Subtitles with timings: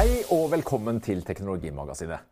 [0.00, 2.22] Hei og velkommen til Teknologimagasinet.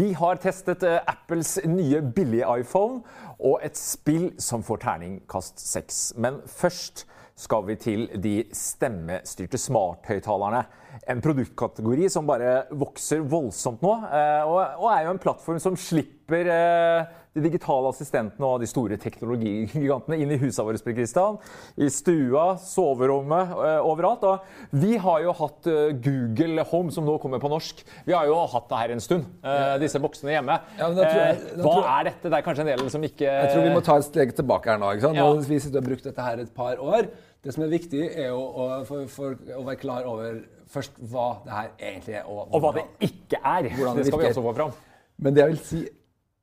[0.00, 3.02] Vi har testet eh, Apples nye billige iPhone
[3.36, 5.98] og et spill som får terningkast seks.
[6.16, 7.02] Men først
[7.36, 10.62] skal vi til de stemmestyrte smarthøyttalerne.
[11.04, 16.48] En produktkategori som bare vokser voldsomt nå, eh, og er jo en plattform som slipper
[16.54, 20.82] eh, de digitale assistentene og de store teknologigigantene inn i husene våre.
[20.98, 21.38] Kristian,
[21.78, 24.24] I stua, soverommet, eh, overalt.
[24.28, 27.82] Og vi har jo hatt eh, Google Home, som nå kommer på norsk.
[28.06, 30.58] Vi har jo hatt det her en stund, eh, disse boksene hjemme.
[30.78, 32.22] Ja, jeg- Hva jeg- er dette?
[32.28, 34.66] Det er kanskje en del som ikke Jeg tror vi må ta et steg tilbake
[34.66, 34.92] her nå.
[34.94, 35.16] ikke sant?
[35.16, 35.24] Ja.
[35.28, 37.08] Nå, vi sitter og har brukt dette her et par år.
[37.42, 41.38] Det som er viktig, er jo å, for, for å være klar over først hva
[41.44, 42.24] det her egentlig er.
[42.26, 43.62] Og, Og hva det ikke er.
[43.62, 44.72] Det det skal vi også få fram.
[45.18, 45.88] Men det jeg vil si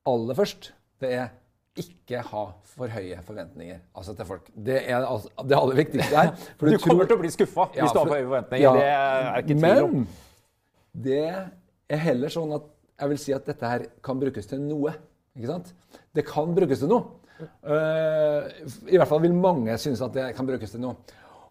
[0.08, 1.28] aller først, det er
[1.76, 4.46] ikke ha for høye forventninger altså til folk.
[4.56, 6.32] Det er altså, det aller viktigste her.
[6.58, 8.64] for Du kommer tror- til å bli skuffa Ja, hvis du har for- høye forventninger.
[8.64, 8.74] Ja.
[8.74, 9.92] Det er ikke tvil om.
[9.92, 10.08] Men
[11.04, 11.50] det
[11.90, 14.94] er heller sånn at jeg vil si at dette her kan brukes til noe.
[15.36, 15.74] Ikke sant?
[16.16, 17.04] Det kan brukes til noe.
[17.68, 18.48] Uh,
[18.88, 20.96] I hvert fall vil mange synes at det kan brukes til noe.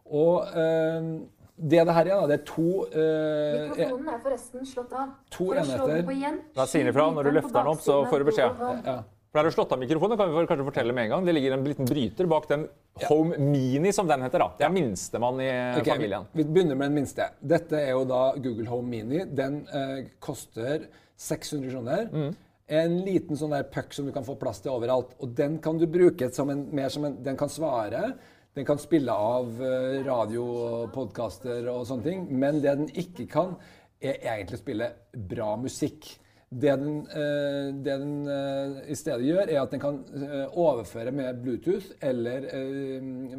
[0.06, 1.20] Og uh,
[1.54, 5.12] det det her er, da, det er to uh, Mikrofonen er forresten slått av.
[5.36, 6.08] To enheter.
[6.10, 7.10] igjen, Da sier den ifra.
[7.12, 8.64] Når du løfter den opp, så får du beskjed.
[8.86, 9.02] ja.
[9.34, 11.24] For er det slått av mikrofonen, kan vi for- kanskje fortelle med en gang.
[11.26, 12.68] Det ligger en liten bryter bak den
[13.08, 14.38] Home Mini, som den heter.
[14.38, 14.52] da.
[14.58, 15.48] Det er minstemann i
[15.80, 16.28] okay, familien.
[16.32, 17.26] Vi begynner med den minste.
[17.42, 19.24] Dette er jo da Google Home Mini.
[19.24, 20.86] Den eh, koster
[21.18, 22.06] 600 kroner.
[22.12, 22.36] Mm.
[22.68, 25.18] En liten sånn der puck som du kan få plass til overalt.
[25.18, 28.14] Og den kan du bruke som en, mer som en Den kan svare.
[28.54, 32.28] Den kan spille av eh, radio og podkaster og sånne ting.
[32.30, 33.56] Men det den ikke kan,
[33.98, 36.20] er egentlig å spille bra musikk.
[36.54, 41.10] Det den, eh, det den eh, i stedet gjør, er at den kan eh, overføre
[41.14, 42.46] med Bluetooth eller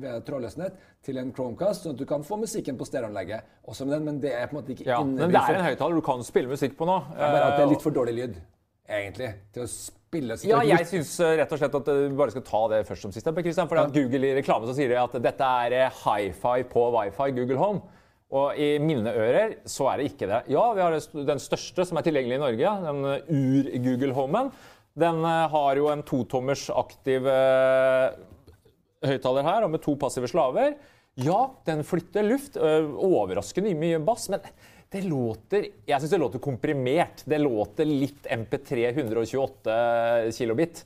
[0.02, 3.46] ved trådløst nett til en Chromecast, sånn at du kan få musikken på stereoanlegget.
[3.72, 5.60] Også med den, men det er på en måte ikke Ja, innebygd men det er
[5.62, 6.98] en høyttaler du kan spille musikk på nå.
[7.16, 8.40] Bare at det er litt for dårlig lyd,
[9.00, 12.66] egentlig, til å spille Ja, jeg syns rett og slett at vi bare skal ta
[12.74, 13.32] det først som sist.
[13.32, 17.86] For Google i reklame så sier de at dette er hi-fi på wifi, Google Home.
[18.36, 20.42] Og i mine ører så er det ikke det.
[20.52, 20.96] Ja, vi har
[21.30, 24.52] den største som er tilgjengelig i Norge, den eh, ur-Google Homen.
[25.00, 28.18] Den eh, har jo en totommers aktiv eh,
[29.06, 30.76] høyttaler her, og med to passive slaver.
[31.22, 32.58] Ja, den flytter luft.
[32.60, 34.44] Overraskende mye bass, men
[34.92, 37.24] det låter Jeg syns det låter komprimert.
[37.24, 39.78] Det låter litt MP3 128
[40.36, 40.84] kilobit.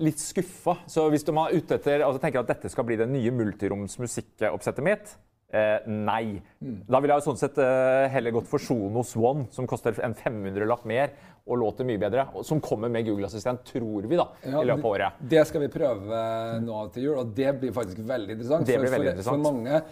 [0.00, 0.78] Litt skuffa.
[0.88, 3.98] Så hvis du er ute etter altså tenker at dette skal bli det nye multiroms
[4.00, 5.12] musikkoppsettet mitt
[5.52, 6.40] eh, nei.
[6.58, 10.16] Da ville jeg jo sånn sett eh, heller gått for Sonos One, som koster en
[10.16, 11.12] 500-lapp mer
[11.46, 12.26] og låter mye bedre.
[12.46, 15.20] Som kommer med Google Assistent, tror vi, da, Ja, i løpet av året.
[15.34, 16.24] Det skal vi prøve
[16.64, 18.66] nå til jul, og det blir faktisk veldig interessant.
[18.66, 19.46] Det blir for, veldig for, interessant.
[19.46, 19.84] for mange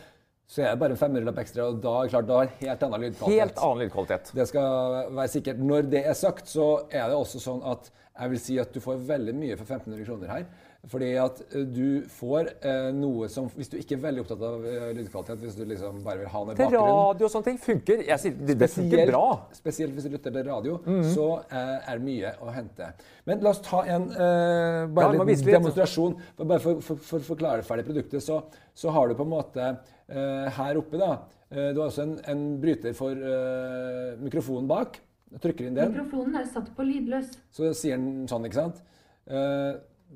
[0.45, 3.05] så er det bare en 500-lapp ekstra, og da er klart, da har helt annen
[3.07, 3.41] lydkvalitet.
[3.41, 4.33] Helt annen lydkvalitet.
[4.37, 5.63] Det skal være sikkert.
[5.71, 8.83] Når det er sagt, så er det også sånn at jeg vil si at du
[8.85, 10.45] får veldig mye for 1500 kroner her.
[10.93, 14.65] Fordi at eh, du får eh, noe som Hvis du ikke er veldig opptatt av
[14.69, 17.47] eh, lydkvalitet, hvis du liksom bare vil ha den i Til bakgrunnen radio og sånne
[17.49, 18.03] ting funker.
[18.05, 19.23] Jeg sier, det, det funker bra.
[19.57, 20.75] Spesielt hvis du lytter til radio,
[21.15, 22.91] så eh, er det mye å hente.
[23.25, 25.47] Men la oss ta en eh, bare Ja, liten litt.
[25.57, 26.19] demonstrasjon.
[26.37, 28.43] For, bare for, for, for å forklare ferdig produktet, så,
[28.77, 31.11] så har du på en måte eh, her oppe da,
[31.49, 35.01] eh, Du har også en, en bryter for eh, mikrofonen bak.
[35.33, 37.33] Du trykker inn den, Mikrofonen er satt på lydløs.
[37.51, 38.85] så sier den sånn, ikke sant?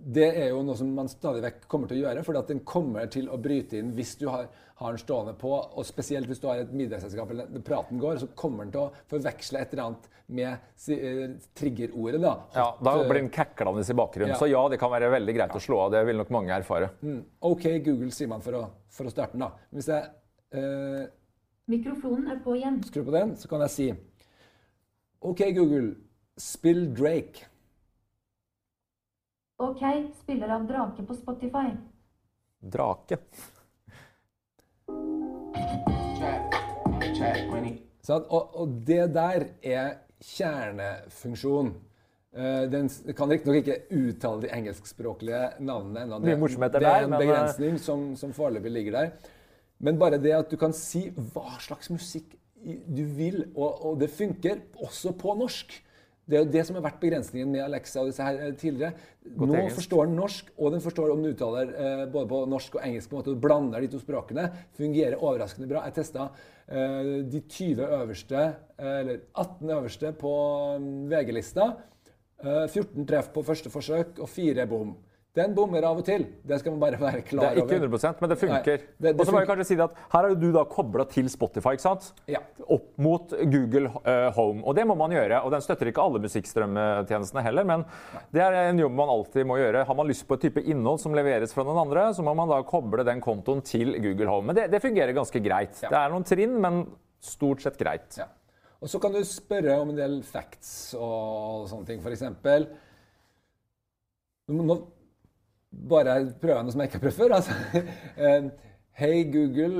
[0.05, 3.09] Det er jo noe som man stadig vekk kommer til å gjøre, for den kommer
[3.13, 4.47] til å bryte inn hvis du har,
[4.81, 8.31] har den stående på, og spesielt hvis du har et middagsselskap eller praten går, så
[8.39, 12.21] kommer den til å forveksle et eller annet med si, eh, triggerordet.
[12.21, 12.35] Da.
[12.55, 14.35] Ja, da eh, blir den kaklende i bakgrunnen.
[14.35, 14.41] Ja.
[14.41, 15.93] Så ja, det kan være veldig greit å slå av.
[15.95, 16.91] Det vil nok mange erfare.
[17.01, 19.47] mm, OK Google, sier man for å, for å starte den.
[19.47, 19.69] da.
[19.73, 20.11] Hvis jeg
[20.53, 21.07] eh,
[21.69, 22.81] Mikrofonen er på igjen.
[22.85, 23.89] Skru på den, så kan jeg si
[25.29, 25.97] OK Google,
[26.39, 27.49] spill Drake.
[29.59, 29.81] OK,
[30.23, 31.73] spiller av drake på Spotify.
[32.63, 33.17] Drake.
[38.07, 41.73] Sånn, Og, og det der er kjernefunksjon.
[42.39, 42.87] Eh, Den
[43.19, 46.23] kan riktignok ikke uttale de engelskspråklige navnene ennå.
[46.23, 46.39] Det,
[46.79, 49.35] det er en men, eh, begrensning som, som foreløpig ligger der.
[49.83, 54.11] Men bare det at du kan si hva slags musikk du vil, og, og det
[54.15, 55.81] funker også på norsk.
[56.29, 58.93] Det er det som har vært begrensningen med Alexa og disse her eh, tidligere.
[59.29, 59.79] Nå engelsk.
[59.81, 63.09] forstår den norsk, og den forstår om du uttaler eh, både på norsk og engelsk.
[63.09, 64.45] på en måte, og blander de to språkene.
[64.77, 65.87] Fungerer overraskende bra.
[65.89, 66.29] Jeg testa
[66.69, 68.47] eh, de 20 øverste,
[68.77, 70.35] eh, eller 18 øverste på
[70.85, 71.71] mm, VG-lista.
[72.45, 74.97] Eh, 14 treff på første forsøk og 4 bom.
[75.37, 76.25] Den bommer av og til.
[76.49, 77.59] Det skal man bare være klar over.
[77.59, 78.79] Det er ikke 100% men det funker.
[78.81, 81.05] Nei, det- det og så må jeg kanskje si at Her jo du da kobla
[81.09, 82.13] til Spotify ikke sant?
[82.27, 82.41] Ja.
[82.69, 84.63] opp mot Google eh, Home.
[84.65, 85.43] Og det må man gjøre.
[85.45, 87.85] Og den støtter ikke alle musikkstrømmetjenestene heller, men
[88.33, 89.85] det er en jobb man alltid må gjøre.
[89.87, 92.49] Har man lyst på et type innhold som leveres fra noen andre, så må man
[92.49, 94.47] da koble den kontoen til Google Home.
[94.47, 95.81] Men det, det fungerer ganske greit.
[95.83, 95.89] Ja.
[95.89, 96.83] Det er noen trinn, men
[97.21, 98.19] stort sett greit.
[98.19, 98.27] Ja.
[98.83, 102.03] Og så kan du spørre om en del facts og sånne ting.
[104.49, 104.77] Nå nå
[105.89, 107.31] bare prøver jeg noe som jeg ikke har prøvd før.
[107.39, 107.53] Altså.
[108.29, 108.45] Eh,
[108.99, 109.79] Hei, Google.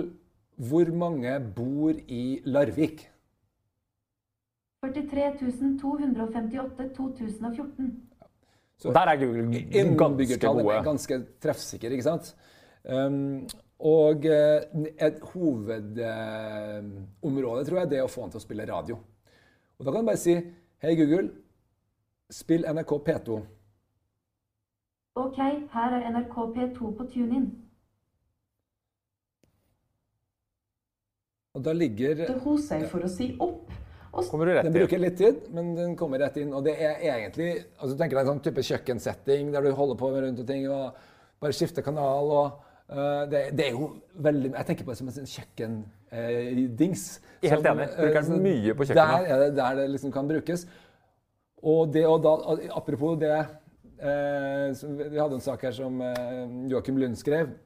[0.59, 3.09] Hvor mange bor i Larvik?
[4.83, 5.43] 43
[5.81, 8.03] 258 2014.
[8.79, 9.43] Så Der er Google
[9.99, 10.75] ganske gode.
[10.75, 12.31] er ganske treffsikker, ikke sant?
[12.85, 13.47] Um,
[13.79, 14.61] og eh,
[15.03, 18.97] et hovedområde, tror jeg, det er å få han til å spille radio.
[19.79, 20.35] Og da kan du bare si
[20.79, 21.29] Hei, Google.
[22.31, 23.41] Spill NRK P2.
[25.19, 25.39] Ok,
[25.73, 27.49] her er NRK P2 på TuneIn.
[31.59, 33.73] Og da ligger Det hos seg for å si opp.
[34.13, 36.55] Og Kommer du rett Den bruker litt tid, men den kommer rett inn.
[36.55, 37.51] Og det er egentlig
[37.81, 40.49] altså du tenker deg en sånn type kjøkkensetting der du holder på med rundt og
[40.49, 41.05] ting og
[41.43, 42.47] bare skifter kanal og
[42.95, 43.91] uh, det, det er jo
[44.29, 47.07] veldig Jeg tenker på det som en sånn kjøkkendings.
[47.43, 47.91] Er helt enig.
[47.99, 49.03] Bruker den mye på kjøkkenet.
[49.03, 50.69] Der er det der det liksom kan brukes.
[51.59, 52.37] Og det og da
[52.79, 53.57] Apropos det eh,
[53.99, 57.57] Vi hadde en sak her som eh, Joakim Lund skrev.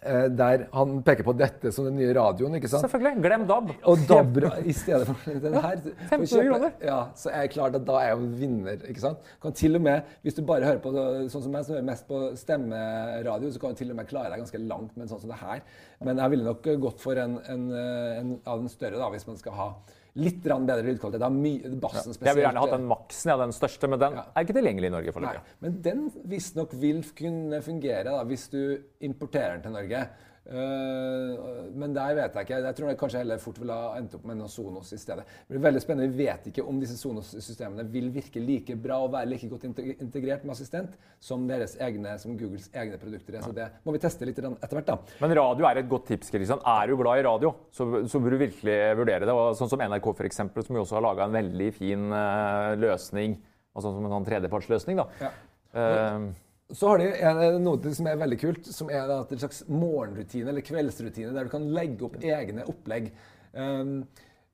[0.00, 2.54] Eh, der han peker på dette som den nye radioen.
[2.56, 2.86] ikke sant?
[2.86, 3.20] Selvfølgelig.
[3.20, 3.72] Glem DAB.
[3.90, 5.82] Og DAB i stedet for den her.
[5.82, 6.72] for å 15 kjøpe- kroner.
[6.88, 8.80] Ja, så er det klart at da er jeg jo vinner.
[8.88, 9.18] ikke sant?
[9.42, 12.08] Kan til og med, Hvis du bare hører på sånn som meg, som hører mest
[12.08, 15.20] på stemmeradio, så kan du til og med klare deg ganske langt med en sånn
[15.20, 15.60] som det her.
[16.00, 19.36] Men jeg ville nok gått for en, en, en av den større, da, hvis man
[19.36, 19.68] skal ha
[20.14, 21.22] litt bedre lydkvalitet.
[21.22, 22.26] av mye, bassen spesielt.
[22.26, 24.24] Jeg ville gjerne hatt den maksen, ja, den største, men den Ja.
[24.36, 25.40] er ikke tilgjengelig i Norge foreløpig.
[25.60, 30.08] men den visstnok vil kunne fungere da, hvis du importerer den til Norge.
[30.48, 31.40] Eh,
[31.76, 32.60] men der vet jeg ikke.
[32.64, 35.26] Jeg tror jeg kanskje heller fort ville ha endt opp med noen Sonos i stedet.
[35.46, 36.10] Det blir veldig spennende.
[36.14, 40.46] Vi vet ikke om disse Sonos-systemene vil virke like bra og være like godt integrert
[40.46, 43.46] med assistent som, deres egne, som Googles egne produkter er.
[43.46, 44.90] Så det må vi teste litt etter hvert.
[44.90, 44.98] da.
[45.20, 46.32] Men radio er et godt tips.
[46.32, 46.64] Kristian.
[46.66, 49.36] Er du glad i radio, så, så bør du virkelig vurdere det.
[49.36, 52.74] Og sånn som NRK, for eksempel, som jo også har laga en veldig fin eh,
[52.80, 53.38] løsning.
[53.76, 54.98] Altså som en sånn tredjepartsløsning.
[54.98, 55.10] da.
[55.20, 55.34] Ja.
[55.80, 56.30] Eh,
[56.72, 61.32] Så har de noe som er veldig kult, som er en slags morgenrutine eller kveldsrutine
[61.34, 63.10] der du kan legge opp egne opplegg.
[63.54, 64.04] Um,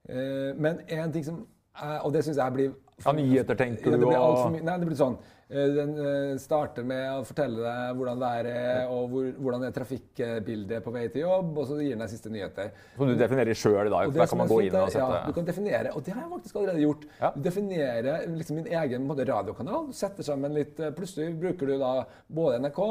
[0.08, 1.42] uh, men en ting som
[1.76, 2.70] er, Og det syns jeg blir
[3.04, 4.64] Ja, nyheter, tenker ja, du, det blir alt og- for mye.
[4.64, 5.18] Nei, det blir sånn.
[5.50, 9.75] Eh, Den eh, starter med å fortelle deg hvordan været er, og hvor, hvordan er
[9.76, 12.70] trafikkbildet på vei til jobb, og så gir den deg siste nyheter.
[12.96, 14.04] som du definerer sjøl, da.
[14.16, 16.32] Der kan man gå inn og sette Ja, du kan definere, og det har jeg
[16.37, 17.04] faktisk allerede gjort.
[17.20, 17.32] Ja.
[17.34, 19.90] Du definerer liksom min egen måte, radiokanal.
[19.93, 21.93] Du setter sammen litt eh, Plutselig bruker du da
[22.32, 22.82] både NRK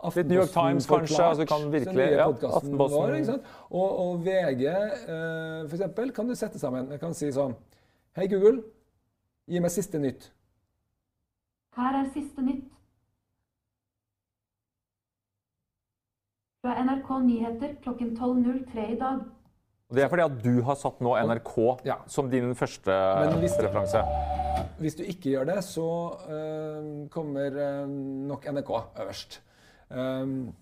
[0.00, 2.26] Litt New York Times, kanskje, altså kan virkelig- ja.
[2.26, 3.40] Vår?
[3.70, 6.88] Og, og VG, eh, for eksempel, kan du sette sammen.
[6.90, 7.54] Jeg kan si sånn
[8.16, 8.62] Hei, Google.
[9.46, 10.30] Gi meg siste nytt.
[11.76, 12.70] Her er siste nytt.
[16.60, 19.20] Fra NRK Nyheter klokken 12.03 i dag.
[19.90, 21.54] Og Det er fordi at du har satt nå NRK
[21.86, 21.96] Ja.
[22.06, 22.94] som din første
[23.40, 24.02] hvis referanse.
[24.78, 25.86] Hvis du ikke gjør det, så
[26.30, 27.88] eh, kommer eh,
[28.28, 28.70] nok NRK
[29.00, 29.40] øverst.
[29.90, 30.52] Um,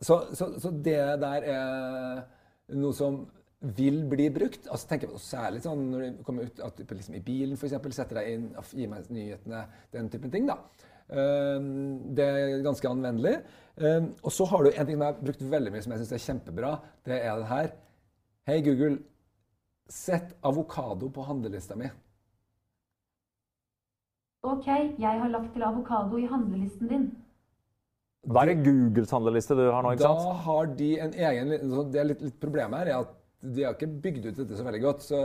[0.00, 2.20] så, så, så det der er
[2.76, 3.22] noe som
[3.60, 4.68] vil bli brukt.
[4.72, 7.92] Altså tenker jeg på Særlig sånn når du kommer ut at liksom i bilen eksempel,
[7.92, 10.48] setter deg inn og gir meg nyhetene, den typen ting.
[10.48, 10.56] da.
[11.10, 13.40] Um, det er ganske anvendelig.
[13.76, 16.04] Um, og så har du en ting som jeg har brukt veldig mye, som jeg
[16.04, 16.74] syns er kjempebra.
[17.06, 17.72] Det er det her.
[18.48, 19.00] Hei, Google.
[19.90, 21.90] Sett avokado på handlelista mi.
[24.46, 27.10] Ok, jeg har lagt til avokado i handlelisten din.
[28.24, 30.42] Da er det Googles handleliste du har nå, ikke Da sant?
[30.44, 31.52] har de en egen
[31.92, 34.66] Det er litt, litt problemet her er at de har ikke bygd ut dette så
[34.66, 35.06] veldig godt.
[35.06, 35.20] Så,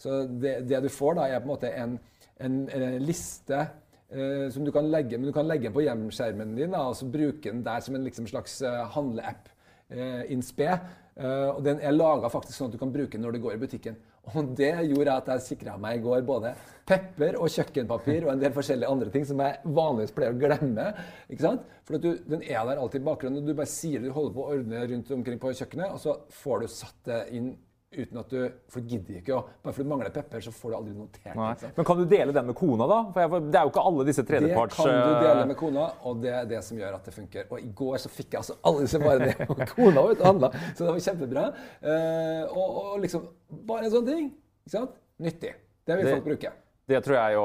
[0.00, 1.98] så det, det du får da, er på en måte en,
[2.44, 6.76] en, en liste eh, som du kan legge men du kan legge på hjemskjermen din
[6.76, 9.50] da, og så bruke den der som en liksom, slags eh, handleapp
[9.90, 10.70] eh, in spe.
[11.18, 13.56] Eh, og den er laga faktisk sånn at du kan bruke den når du går
[13.56, 13.98] i butikken.
[14.34, 16.52] Og det gjorde at jeg sikra meg i går både
[16.88, 20.88] pepper og kjøkkenpapir og en del forskjellige andre ting som jeg vanligvis pleier å glemme.
[21.28, 21.64] ikke sant?
[21.88, 23.46] For du, den er der alltid i bakgrunnen.
[23.46, 26.64] Du bare sier du holder på å ordne rundt omkring på kjøkkenet, og så får
[26.64, 27.52] du satt det inn
[27.88, 30.72] uten at du For du gidder ikke å Bare fordi du mangler pepper, så får
[30.72, 31.70] du aldri notert det.
[31.76, 32.98] Men kan du dele den med kona, da?
[33.14, 35.86] For det er jo ikke alle disse tredjeparts Det kan du dele eh, med kona,
[36.04, 37.48] og det er det som gjør at det funker.
[37.48, 40.20] Og i går så fikk jeg altså alle disse varene med og kona var ute
[40.22, 41.46] og handla, så det var kjempebra.
[41.80, 43.28] Eh, og, og liksom
[43.68, 44.26] Bare en sånn ting.
[44.66, 44.96] Ikke sant?
[45.24, 45.54] Nyttig.
[45.88, 46.50] Det vil folk bruke.
[46.88, 47.42] Det tror jeg jo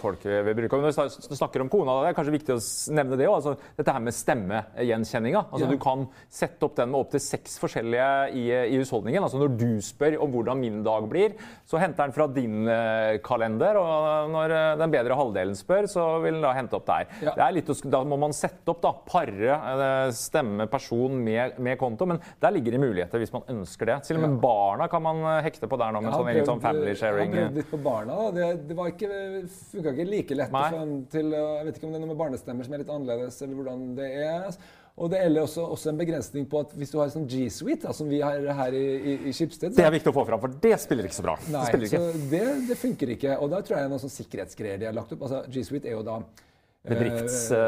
[0.00, 0.78] folk vil bruke.
[0.80, 2.60] Men når du snakker om kona, det er kanskje viktig å
[2.96, 3.34] nevne det òg.
[3.36, 5.42] Altså, dette her med stemmegjenkjenninga.
[5.52, 5.70] Altså, Ja.
[5.74, 9.22] Du kan sette opp den med opptil seks forskjellige i, i husholdningen.
[9.26, 11.34] Altså, når du spør om hvordan min dag blir,
[11.68, 13.76] så henter den fra din eh, kalender.
[13.76, 17.08] Og når eh, den bedre halvdelen spør, så vil den da hente opp der.
[17.26, 17.34] Ja.
[17.36, 21.76] Det er litt, da må man sette opp, da, pare eh, stemme person med, med
[21.80, 22.08] konto.
[22.08, 23.98] Men der ligger det muligheter hvis man ønsker det.
[24.08, 26.48] Til og med barna kan man eh, hekte på der nå med har sånn egen
[26.48, 27.36] sånn family sharing.
[27.36, 28.18] Jeg har prøvd litt på barna.
[28.24, 28.30] da.
[28.38, 29.08] Det, det var ikke,
[29.74, 30.50] funka ikke like lett.
[30.52, 30.66] å Nei.
[30.72, 32.92] få dem til, jeg vet ikke om det er noe med barnestemmer som er litt
[32.94, 34.60] annerledes, eller hvordan det er.
[34.98, 37.92] Og det gjelder også, også en begrensning på at hvis du har sånn G-Suite, da,
[37.94, 40.56] som vi har her i, i, i Schibsted Det er viktig å få fram, for
[40.64, 41.36] det spiller ikke så bra.
[41.54, 42.00] Nei, det ikke.
[42.02, 42.40] så det,
[42.72, 43.36] det funker ikke.
[43.38, 45.22] Og da tror jeg det er noen sånn sikkerhetsgreier de har lagt opp.
[45.28, 47.62] Altså, G Suite er jo da eh, Bedrifts, det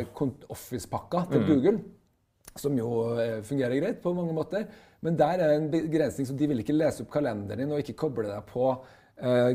[0.00, 1.76] eh, kont- Office-pakka til Google,
[2.58, 2.90] som jo
[3.22, 4.66] eh, fungerer greit på mange måter.
[5.06, 7.94] Men der er en begrensning, som de vil ikke lese opp kalenderen din og ikke
[8.02, 8.96] koble deg på eh,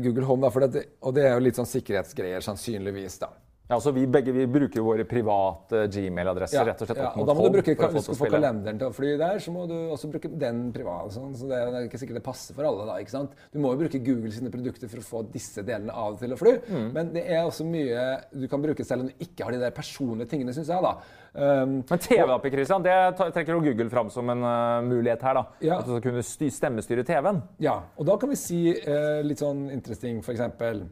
[0.04, 0.50] Google Home.
[0.50, 3.18] Da, det, og det er jo litt sånn sikkerhetsgreier, sannsynligvis.
[3.22, 3.30] da.
[3.64, 7.24] Ja, altså vi, begge, vi bruker jo våre private Gmail-adresser rett og slett ja, og
[7.24, 9.54] da må du bruke, for Hvis du skal få kalenderen til å fly der, så
[9.54, 11.14] må du også bruke den privat.
[11.14, 12.84] Sånn, så det er ikke sikkert det passer for alle.
[12.90, 13.32] da, ikke sant?
[13.54, 16.34] Du må jo bruke Google sine produkter for å få disse delene av det til
[16.36, 16.52] å fly.
[16.68, 16.90] Mm.
[16.92, 18.02] Men det er også mye
[18.34, 20.84] du kan bruke selv om du ikke har de der personlige tingene, syns jeg.
[20.84, 20.92] da.
[21.32, 25.40] Um, Men TV-app, Christian, det trekker jo Google fram som en uh, mulighet her.
[25.40, 25.46] da.
[25.64, 25.78] Ja.
[25.78, 27.40] At du skal kunne stemmestyre TV-en.
[27.64, 30.84] ja, og da kan vi si uh, litt sånn interesting, for eksempel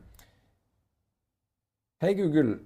[2.02, 2.58] Hei, Google.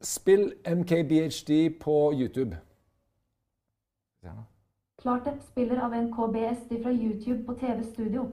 [0.00, 2.56] Spill MKBHD på YouTube.
[4.24, 4.32] Ja.
[5.02, 8.30] Klartep Spiller av NKBSD fra YouTube på TV Studio.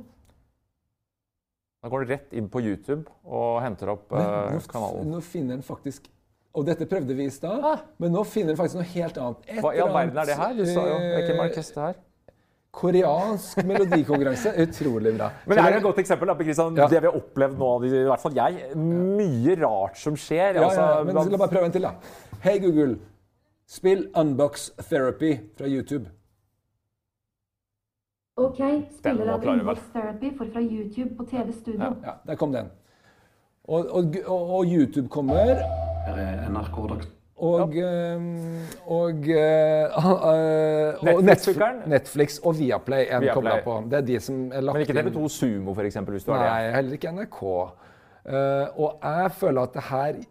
[1.83, 5.11] Da går du rett inn på YouTube og henter opp Men eh, nå, kanalen.
[5.13, 6.07] nå finner den faktisk
[6.57, 7.81] Og dette prøvde vi i stad, Ah.
[7.99, 9.41] men nå finner den faktisk noe helt annet.
[9.51, 10.53] Et Hva i all verden er det her?
[10.55, 11.97] Du sa jo det er ikke Marquez, det her.
[12.75, 14.51] Koreansk melodikonkurranse.
[14.65, 15.29] Utrolig bra.
[15.45, 16.27] Men det er et godt eksempel.
[16.27, 16.87] da, Christian, Ja.
[16.91, 18.75] Det vi har opplevd nå, i hvert fall jeg.
[18.75, 20.59] Mye rart som skjer.
[20.59, 21.95] Ja, ja, altså, men la meg prøve en til, da.
[22.43, 22.99] Hei, Google.
[23.67, 26.05] Spill Unbox Therapy fra YouTube.
[28.37, 28.59] OK.
[28.97, 31.95] Spiller av Unbox Therapy for fra YouTube på TV Studio.
[32.03, 32.69] Ja, der kom den.
[33.63, 35.55] Og, og, og, YouTube kommer.
[36.05, 37.07] Her er NRK.
[37.35, 37.87] Og, ja.
[38.87, 39.95] og, eh,
[40.31, 41.17] eh, og?
[41.91, 43.33] Netflix, og Viaplay er Viaplay.
[43.35, 43.73] kobla på.
[43.91, 45.09] Det er de som er lagt Men ikke inn.
[45.09, 45.89] TV2 Sumo, det.
[46.31, 47.41] Nei, heller ikke NRK.
[48.25, 50.21] Eh, og jeg føler at det her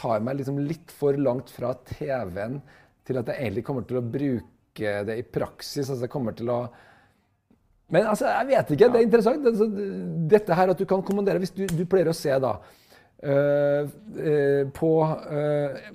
[0.00, 2.60] tar meg liksom litt for langt fra TV-en
[3.08, 5.88] til at jeg egentlig kommer til å bruke det i praksis.
[5.88, 6.60] Altså jeg kommer til å
[7.90, 8.92] Men altså, jeg vet ikke.
[8.92, 9.48] Det er interessant.
[9.48, 9.66] Altså,
[10.30, 14.62] dette her at du kan kommandere Hvis du, du pleier å se da uh, uh,
[14.76, 14.92] på
[15.26, 15.88] eh,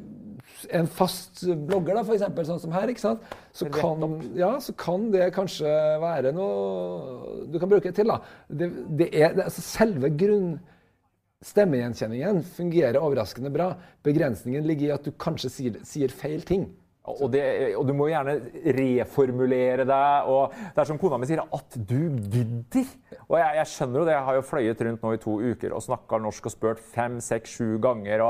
[0.73, 3.25] en fast blogger, da, for eksempel, sånn som her, ikke sant?
[3.55, 4.05] Så, kan,
[4.37, 8.09] ja, så kan det kanskje være noe du kan bruke det til.
[8.11, 8.21] da.
[8.47, 10.55] Det, det er, det, altså selve grunn...
[11.45, 13.67] Stemmegjenkjenningen fungerer overraskende bra.
[14.07, 16.63] Begrensningen ligger i at du kanskje sier, sier feil ting.
[17.05, 17.43] Og, det,
[17.77, 18.39] og du må gjerne
[18.73, 20.29] reformulere deg.
[20.31, 22.89] og Det er som kona mi sier, at du gidder.
[23.29, 24.13] Og jeg, jeg skjønner jo det.
[24.13, 27.19] Jeg har jo fløyet rundt nå i to uker og snakka norsk og spurt fem,
[27.23, 28.21] seks, sju ganger.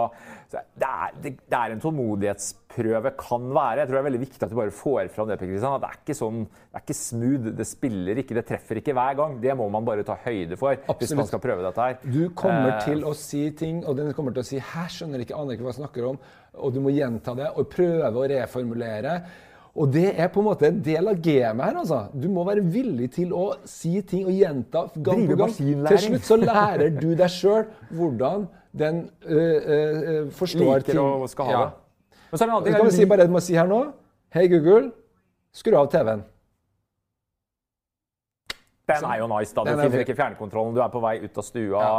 [0.53, 3.81] det, er, det, det er en tålmodighetsprøve, kan være.
[3.81, 5.39] Jeg tror det er veldig viktig at du bare får fram det.
[5.41, 7.49] Kristian, at det er ikke sånn, det er ikke smooth.
[7.59, 9.35] Det spiller ikke, det treffer ikke hver gang.
[9.43, 11.99] Det må man bare ta høyde for hvis man skal prøve dette her.
[12.05, 15.21] Du kommer Eh, til å si ting, og den kommer til å si 'hæ, skjønner
[15.23, 16.19] ikke, aner ikke hva jeg snakker om',
[16.55, 19.21] og du må gjenta det og prøve å reformulere.
[19.75, 22.05] Og det er på en måte en del av gamet her, altså.
[22.15, 25.55] Du må være villig til å si ting og gjenta gang på gang.
[25.89, 31.01] Til slutt så lærer du deg sjøl hvordan den øh, øh, forstår liker ting.
[31.01, 31.73] og skal ha det.
[32.31, 32.77] Men så er det en annen ting.
[32.77, 33.81] kan vi jeg si bare det må si her nå.
[34.35, 34.91] Hei, Google.
[35.55, 36.23] Skru av TV-en.
[39.01, 39.63] Den er jo nice, da.
[39.63, 40.03] Du er finner fin.
[40.05, 41.81] ikke fjernkontrollen, du er på vei ut av stua.
[41.83, 41.95] Ja.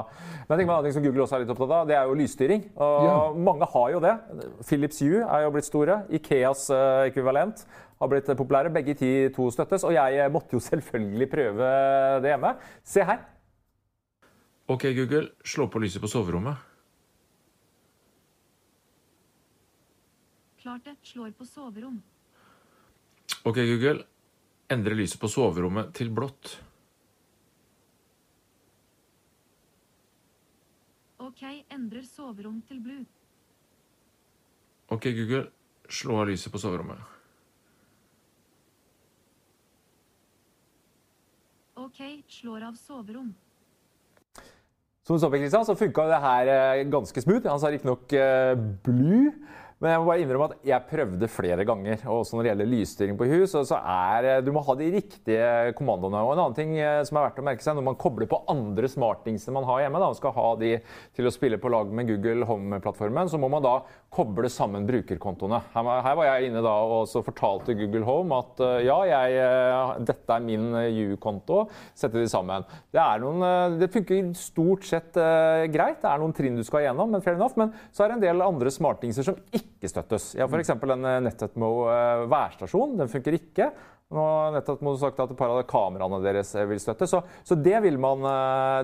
[0.48, 2.04] Men jeg tenker meg en ting som Google også er litt opptatt av, det er
[2.10, 2.64] jo lysstyring.
[2.76, 3.16] Og Ja.
[3.50, 4.14] Mange har jo det.
[4.66, 5.98] Philips Hue er jo blitt store.
[6.10, 7.66] Ikeas eh, ekvivalent
[8.00, 8.72] har blitt populære.
[8.72, 9.84] Begge ti to støttes.
[9.84, 11.70] Og jeg eh, måtte jo selvfølgelig prøve
[12.22, 12.54] det hjemme.
[12.84, 13.24] Se her.
[14.68, 16.56] Ok, Google, slå på lyset på soverommet.
[20.62, 20.96] Klart det.
[21.06, 22.00] Slår på soverom.
[23.46, 24.02] Ok, Google,
[24.72, 26.56] endre lyset på soverommet til blått.
[31.26, 31.42] OK,
[31.75, 33.04] endrer soverom til blue.
[34.95, 35.49] Ok, Google,
[35.90, 37.00] slå av lyset på soverommet.
[41.83, 41.99] OK,
[42.30, 43.33] slår av soverom.
[45.06, 47.47] Som du så, Kristian, så funka det her eh, ganske smooth.
[47.47, 48.54] Han sa riktignok uh,
[48.87, 49.30] blue.
[49.76, 52.00] Men jeg må bare innrømme at jeg prøvde flere ganger.
[52.09, 54.87] Og også når det gjelder lysstyring på hus, så er eh, du må ha de
[54.95, 56.23] riktige kommandoene.
[56.25, 58.38] Og en annen ting eh, som er verdt å merke seg, når man kobler på
[58.49, 60.71] andre smartdingsene man har hjemme, da, og skal ha de
[61.18, 63.75] til å spille på lag med Google Home-plattformen, så må man da
[64.16, 65.61] koble sammen brukerkontoene.
[65.76, 70.38] Her, var- jeg inne da og så fortalte Google Home at eh, ja, jeg, dette
[70.40, 72.64] er min U-konto, sette de sammen.
[72.97, 75.12] Det, noen, det funker stort sett
[75.68, 76.00] greit.
[76.00, 77.25] Det er noen trinn du skal gjennom, men.
[77.61, 80.30] Men så er det en del andre smartdingser som ikke støttes.
[80.38, 80.73] Ja, F.eks.
[80.75, 82.96] en eh, Netatmo eh, værstasjon.
[83.00, 83.70] Den funker ikke.
[84.14, 87.08] Nå har Netatmo sagt at et par av kameraene deres eh, vil støtte.
[87.11, 88.25] Så, så det, vil man,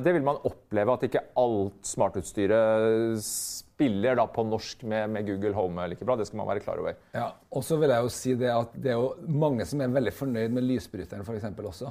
[0.02, 5.54] det vil man oppleve, at ikke alt smartutstyret spiller da på norsk med, med Google
[5.56, 6.18] Home like bra.
[6.18, 6.98] Det skal man være klar over.
[7.16, 9.94] Ja, og så vil jeg jo si det at det er jo mange som er
[9.94, 11.90] veldig fornøyd med lysbryteren eksempel også,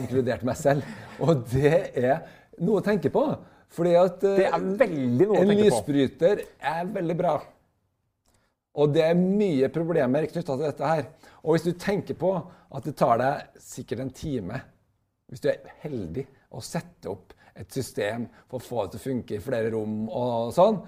[0.00, 0.86] inkludert meg selv.
[1.24, 2.20] Og det er
[2.60, 3.24] noe å tenke på.
[3.70, 5.66] Fordi at Det er veldig noe å en tenke på.
[5.68, 7.38] lysbryter er veldig bra.
[8.80, 11.08] Og det er mye problemer knytta til dette her.
[11.44, 12.32] Og hvis du tenker på
[12.70, 14.60] at det tar deg sikkert en time,
[15.30, 19.04] hvis du er heldig, å sette opp et system for å få det til å
[19.04, 20.80] funke i flere rom og sånn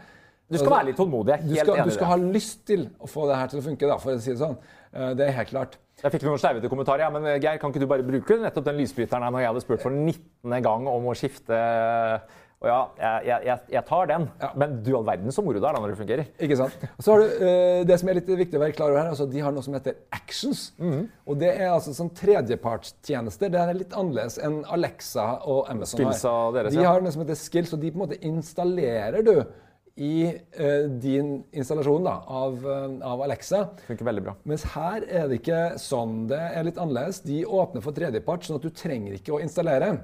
[0.52, 1.32] Du skal være litt tålmodig.
[1.36, 3.64] Er du helt skal, du skal ha lyst til å få det her til å
[3.64, 4.56] funke, da, for å si det sånn.
[4.92, 5.78] Eh, Det er helt klart.
[6.02, 7.04] Jeg fikk noen sleivete kommentarer.
[7.06, 9.50] Ja, men eh, Geir, kan ikke du bare bruke nettopp den lysbryteren her når jeg
[9.52, 10.58] hadde spurt for 19.
[10.66, 11.60] gang om å skifte
[12.62, 14.28] Og ja, jeg, jeg- jeg, tar den.
[14.54, 16.28] Men du all verden så moro det er da når det fungerer.
[16.46, 16.76] Ikke sant?
[17.02, 19.26] Så har du uh, Det som er litt viktig å være klar over her, altså,
[19.32, 20.68] de har noe som heter Actions.
[20.78, 21.08] Mhm.
[21.26, 23.50] Og det er altså sånn tredjepartstjenester.
[23.50, 26.52] Det er litt annerledes enn Alexa og Amazon Skills har.
[26.60, 29.34] deres, de har noe som heter Skills, og de på en måte installerer du
[29.98, 33.64] i uh, din installasjon da, av, uh, av Alexa.
[33.90, 34.36] Funker veldig bra.
[34.48, 36.28] Mens her er det ikke sånn.
[36.30, 37.20] Det er litt annerledes.
[37.26, 39.96] De åpner for tredjepart, sånn at du trenger ikke å installere.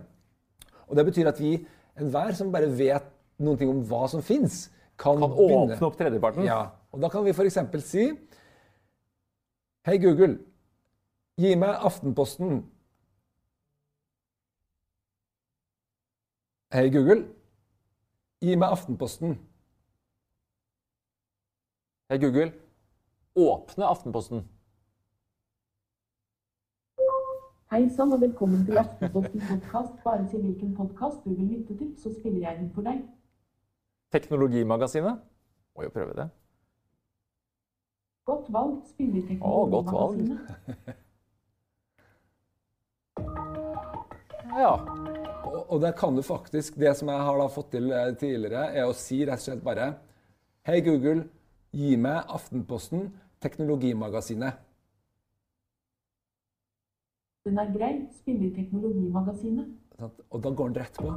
[0.89, 1.55] Og det betyr at vi,
[2.01, 3.07] enhver som bare vet
[3.39, 6.47] noen ting om hva som fins, kan, Kan begynne åpne opp tredjeparten.
[6.47, 6.61] Ja.
[6.91, 7.59] Og da kan vi f.eks.
[7.87, 8.09] si
[9.87, 10.35] Hei, Google.
[11.39, 12.65] Gi meg Aftenposten.
[16.75, 17.23] Hei, Google.
[18.45, 19.39] Gi meg Aftenposten.
[22.11, 22.51] Hei, Google.
[23.39, 24.45] Åpne Aftenposten.
[27.69, 29.97] Hei sann og velkommen til Aftenposten podkast.
[30.01, 33.03] Bare si hvilken podkast du vil lytte til, så spiller jeg den for deg.
[34.15, 35.19] Teknologimagasinet.
[35.77, 36.25] Må jo prøve det.
[38.25, 40.23] Godt valg, spiller i Å, godt valg.
[40.25, 41.05] Teknologimagasinet.
[44.59, 44.73] Ja.
[45.45, 48.63] Og, og der kan du faktisk Det som jeg har da fått til eh, tidligere,
[48.81, 49.91] er å si rett og slett bare
[50.65, 51.27] Hei, Google.
[51.77, 53.11] Gi meg Aftenposten,
[53.45, 54.65] Teknologimagasinet.
[57.49, 59.69] Den er grei, spiller i Teknologimagasinet.
[60.31, 61.11] Og da går den rett på.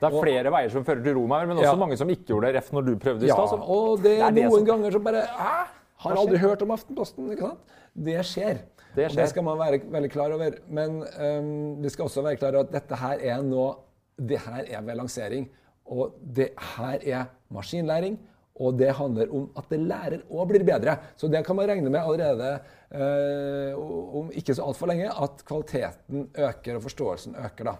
[0.00, 1.78] Det er flere veier som fører til Roma, her, men også Ja.
[1.80, 3.60] mange som ikke gjorde det ref når du prøvde i Ja, stad.
[3.62, 5.66] og det er det er det noen som- ganger som bare Hæ?
[5.98, 7.30] Har aldri hørt om Aftenposten.
[7.30, 7.58] ikke sant?
[7.96, 8.58] Det skjer.
[8.96, 9.16] Det Og skjer.
[9.22, 10.50] det skal man være veldig klar over.
[10.68, 13.76] Men um, vi skal også være klar over at dette her er nå
[14.18, 15.48] Det her er ved lansering.
[15.86, 18.18] Og det her er maskinlæring.
[18.60, 20.94] Og det handler om at det lærer òg blir bedre.
[21.16, 22.54] Så det kan man regne med allerede
[22.90, 27.64] eh, om ikke så altfor lenge, at kvaliteten øker og forståelsen øker.
[27.72, 27.76] da.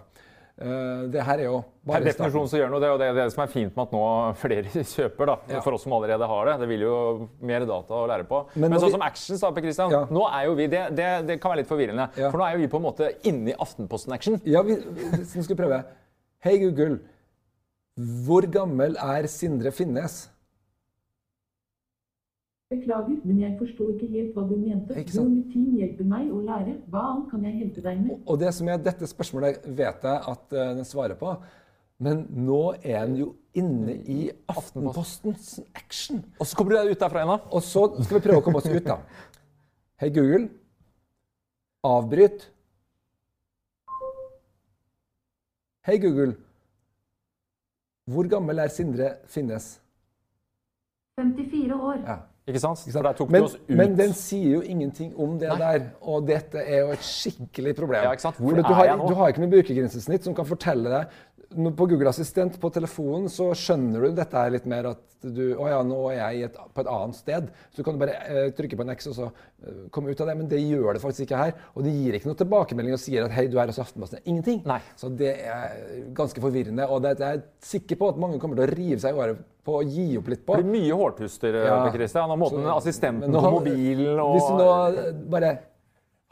[0.57, 2.07] Uh, det her er jo bare starten.
[2.07, 3.99] definisjon så gjør noe det, og det er det som er fint med at nå
[4.41, 4.63] flere
[4.95, 5.25] kjøper.
[5.29, 5.59] da, Ja.
[5.61, 6.55] For oss som allerede har det.
[6.63, 6.95] Det vil jo
[7.45, 8.39] mer data å lære på.
[8.55, 9.99] Men Men, sånn vi- som Actions, da, Per Christian, Ja.
[10.09, 12.07] nå er jo vi, det, det, det kan være litt forvirrende.
[12.17, 12.31] Ja.
[12.31, 14.41] For nå er jo vi på en måte inne i Aftenposten-action.
[14.49, 15.83] Ja, vi, vi skal prøve.
[16.43, 16.99] Hei, Google.
[18.25, 20.23] Hvor gammel er Sindre Finnes?
[22.67, 24.95] Beklager, men jeg forsto ikke helt hva du mente.
[24.99, 25.45] Ikke sant?
[25.53, 26.73] team hjelper meg å lære.
[26.91, 28.17] Hva annet kan jeg hjelpe deg med?
[28.27, 31.31] Og det som er dette spørsmålet vet jeg at eh, den svarer på.
[32.03, 36.19] Men nå er den jo inne i Aftenpostens action.
[36.35, 37.39] Og så kommer du deg ut derfra igjen, da.
[37.55, 38.99] Og så skal vi prøve å komme oss ut, da.
[40.03, 40.51] Hei, Google.
[41.87, 42.49] Avbryt.
[45.87, 46.33] Hei, Google.
[48.11, 49.77] Hvor gammel er Sindre Finnes?
[51.15, 52.03] 54 år.
[52.03, 52.25] Ja.
[52.47, 52.79] Ikke sant?
[52.87, 53.23] Ikke sant?
[53.33, 55.57] men, men den sier jo ingenting om det Nei.
[55.59, 55.87] der.
[56.07, 58.05] Og dette er jo et skikkelig problem.
[58.07, 61.17] Ja, For du, har, du har ikke noe brukergrensesnitt som kan fortelle deg
[61.75, 65.67] På Google Assistent på telefonen så skjønner du dette her litt mer at du Å
[65.71, 67.47] ja, nå er jeg et, på et annet sted.
[67.73, 70.29] Så du kan bare eh, trykke på en X og så eh, komme ut av
[70.29, 70.35] det.
[70.39, 71.55] Men det gjør det faktisk ikke her.
[71.73, 74.21] Og det gir ikke noe tilbakemelding og sier at hei, du er hos Aftenposten.
[74.23, 74.61] Ingenting.
[74.69, 74.79] Nei.
[74.95, 75.81] Så det er
[76.15, 76.85] ganske forvirrende.
[76.87, 79.41] Og det, jeg er sikker på at mange kommer til å rive seg i håret
[79.67, 80.55] på å gi opp litt på.
[80.55, 81.77] Det blir mye hårpuster, Ja.
[81.85, 82.31] Per Christian.
[82.31, 85.51] Og måten Så- assistenten nå på mobilen og Hvis du nå eh, bare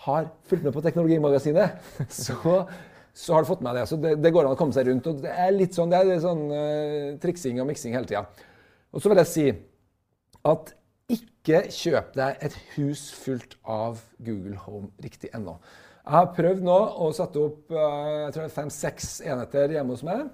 [0.06, 2.66] har fulgt med på Teknologimagasinet, så,
[3.14, 3.86] så har du fått med det.
[3.92, 5.08] Så det, det går an å komme seg rundt.
[5.12, 8.26] Og det er litt sånn, det er litt sånn uh, triksing og miksing hele tida.
[8.96, 9.46] Og så vil jeg si
[10.46, 10.74] at
[11.12, 15.58] ikke kjøp deg et hus fullt av Google Home riktig ennå.
[16.06, 20.28] Jeg har prøvd nå å sette opp eh, fem-seks enheter hjemme hos meg.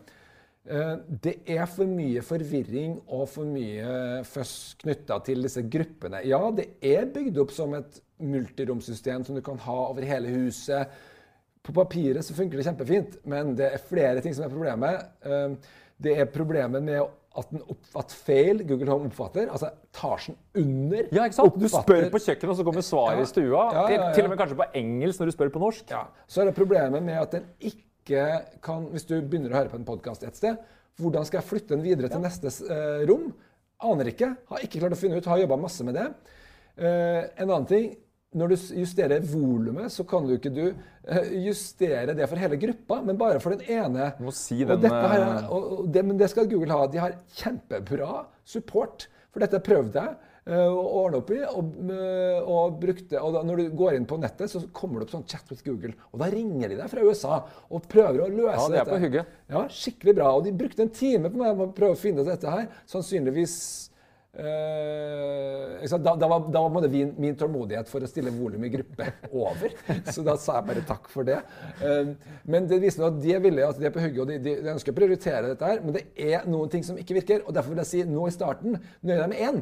[0.69, 6.21] Eh, Det er for mye forvirring og for mye føss knytta til disse gruppene.
[6.29, 10.87] Ja, det er bygd opp som et multiromsystem som du kan ha over hele huset.
[11.65, 15.07] På papiret så funker det kjempefint, men det er flere ting som er problemet.
[15.25, 15.55] Eh,
[16.01, 16.97] Det er problemet med
[17.37, 17.61] at, den
[17.95, 21.59] at feil Google Home oppfatter, altså etasjen under Ja, ikke sant?
[21.61, 23.21] Du spør på kjøkkenet, og så kommer svaret Ja.
[23.21, 23.61] i stua.
[23.71, 23.87] Ja, ja.
[23.87, 25.91] Til, til og med kanskje på engelsk når du spør på norsk.
[25.93, 26.01] Ja.
[26.27, 27.83] Så er det problemet med at den ikke
[28.63, 30.59] kan Hvis du begynner å høre på en podkast et sted,
[31.01, 33.31] hvordan skal jeg flytte den videre til neste eh, rom?
[33.81, 34.33] Aner ikke.
[34.51, 35.27] Har ikke klart å finne ut.
[35.29, 36.07] Har jobba masse med det.
[36.77, 37.91] Eh, en annen ting.
[38.31, 43.01] Når du justerer volumet, så kan du ikke du eh, justere det for hele gruppa,
[43.03, 44.13] men bare for den ene.
[44.15, 46.85] Du må si den, her, eh, og, og det, men det skal Google ha.
[46.87, 49.09] De har kjempebra support.
[49.31, 51.39] For dette prøvde jeg eh, å ordne opp i.
[51.47, 55.09] Og, eh, og brukte, og da, når du går inn på nettet, så kommer det
[55.09, 55.93] opp sånn chat with Google.
[56.11, 58.89] Og da ringer de deg fra USA og prøver å løse Ja, det er dette.
[58.95, 59.25] på hygge.
[59.51, 60.33] Ja, skikkelig bra.
[60.37, 62.67] Og de brukte en time på meg å prøve å finne ut dette her.
[62.91, 63.55] Sannsynligvis
[64.33, 69.09] eh, da, da var, da var min, min tålmodighet for å stille volum i gruppe
[69.31, 69.73] over.
[70.11, 71.39] Så da sa jeg bare takk for det.
[71.83, 72.13] Eh,
[72.51, 74.55] men det viser at de er villige, at de er på hugget, og de, de,
[74.63, 75.83] de ønsker å prioritere dette her.
[75.83, 77.45] Men det er noen ting som ikke virker.
[77.45, 79.61] Og derfor vil jeg si nå i starten, nøye deg med én.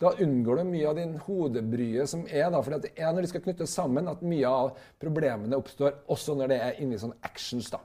[0.00, 3.30] Da unngår du mye av din hodebryet som er da, for det er når de
[3.34, 4.70] skal knyttes sammen at mye av
[5.02, 7.68] problemene oppstår, også når det er inne i sånn actions.
[7.74, 7.82] da.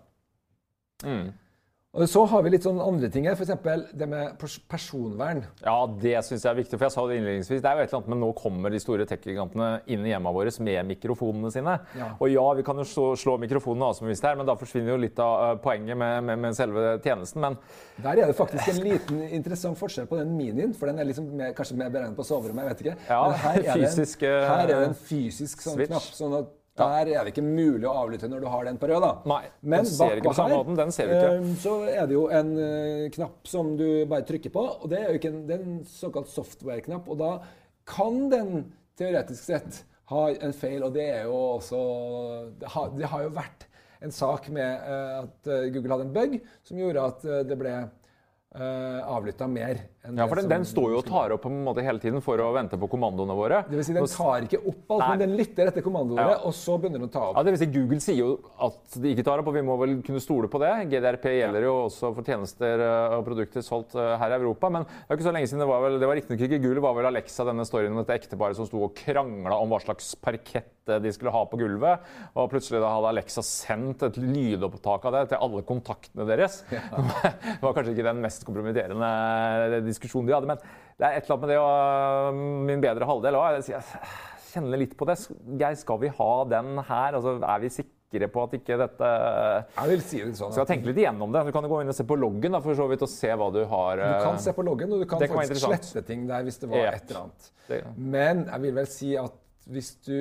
[1.95, 3.53] Og så har vi litt sånn andre ting her, f.eks.
[3.95, 5.45] det med personvern.
[5.63, 6.75] Ja, det syns jeg er viktig.
[6.75, 7.61] For jeg sa det innledningsvis.
[7.63, 10.35] Det er jo et eller annet, men nå kommer de store tech-gigantene inn i hjemmene
[10.35, 11.77] våre med mikrofonene sine.
[11.95, 12.09] Ja.
[12.19, 14.57] Og ja, vi kan jo slå, slå mikrofonene av som vi visste her, men da
[14.59, 17.45] forsvinner jo litt av eh, poenget med, med, med selve tjenesten.
[17.45, 17.57] Men
[18.03, 21.31] Der er det faktisk en liten interessant forskjell på den minien, for den er liksom
[21.31, 22.67] mer, kanskje mer beregnet på soverommet.
[22.67, 22.97] jeg vet ikke.
[23.07, 25.95] Ja, Men her er, det fysisk, en, eh, her er det en fysisk sånn switch.
[25.95, 26.11] knapp.
[26.19, 29.01] sånn at der er det ikke mulig å avlytte når du har den på rød.
[29.05, 29.11] da.
[29.31, 31.29] Nei, Men den ser ikke på bakpå her, måten, den ser vi ikke.
[31.37, 34.63] eh, så er det jo en eh, knapp som du bare trykker på.
[34.81, 37.07] og Det er jo ikke en, det er en såkalt software-knapp.
[37.07, 37.29] og da
[37.87, 41.79] kan den teoretisk sett ha en feil, og det er jo også
[42.59, 43.65] Det har, det har jo vært
[44.05, 46.35] en sak med eh, at Google hadde en bug
[46.67, 47.77] som gjorde at det ble
[48.55, 49.81] avlytta mer.
[50.13, 52.41] Ja, for den, den står jo og tar opp på en måte hele tiden for
[52.41, 53.61] å vente på kommandoene våre.
[53.69, 55.09] Det vil si, den tar ikke opp alt, Nei.
[55.09, 56.37] men den lytter etter kommandoene, Ja.
[56.45, 57.39] og så begynner den å ta opp.
[57.39, 58.29] Ja, det vil si Google sier jo
[58.67, 60.71] at de ikke tar opp, og vi må vel kunne stole på det.
[60.93, 64.71] GDRP gjelder jo også for tjenester eh, og produkter solgt eh, her i Europa.
[64.73, 66.85] Men det er ikke så lenge siden det var vel, det var riktignok ikke Google,
[66.85, 70.13] var vel Alexa, denne storyen om dette ekteparet som sto og krangla om hva slags
[70.21, 72.05] parkett eh, de skulle ha på gulvet.
[72.35, 76.61] Og plutselig da hadde Alexa sendt et lydopptak av det til alle kontaktene deres.
[76.69, 79.11] det var kanskje ikke den mest kompromitterende
[79.95, 80.61] diskusjonen de hadde, men
[80.95, 83.59] det er et eller annet med det og min bedre halvdel òg.
[83.67, 83.83] Jeg
[84.53, 85.17] kjenner litt på det.
[85.59, 87.17] Geir, skal vi ha den her?
[87.17, 90.53] Altså, er vi sikre på at ikke dette Jeg vil si det sånn.
[90.55, 91.43] Skal jeg tenke litt igjennom det?
[91.49, 93.49] Du kan gå inn og se på loggen da, for så vidt og se hva
[93.51, 93.99] du har.
[93.99, 96.61] Du kan eh, se på loggen, og du kan faktisk kan slette ting der hvis
[96.63, 97.95] det var et eller annet.
[97.97, 100.19] Men jeg vil vel si at hvis du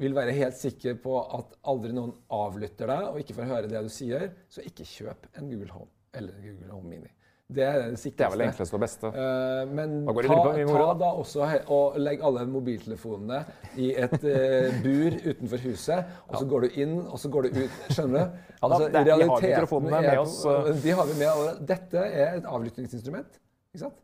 [0.00, 3.82] vil være helt sikker på at aldri noen avlytter deg og ikke får høre det
[3.84, 7.10] du sier, så ikke kjøp en Google Home eller en Google Home Mini.
[7.50, 8.16] Det er det sikreste.
[8.16, 9.10] Det er vel det enkleste og beste.
[9.14, 10.34] Uh, men ta,
[10.70, 11.08] ta da.
[11.22, 13.40] også og legg alle mobiltelefonene
[13.82, 17.62] i et uh, bur utenfor huset, og så går du inn, og så går du
[17.64, 17.80] ut.
[17.90, 18.44] Skjønner du?
[18.60, 20.38] Ja, da, det- vi har mikrofonene med oss.
[20.84, 23.42] De har vi med, og dette er et avlyttingsinstrument.
[23.70, 23.98] Ikke sant?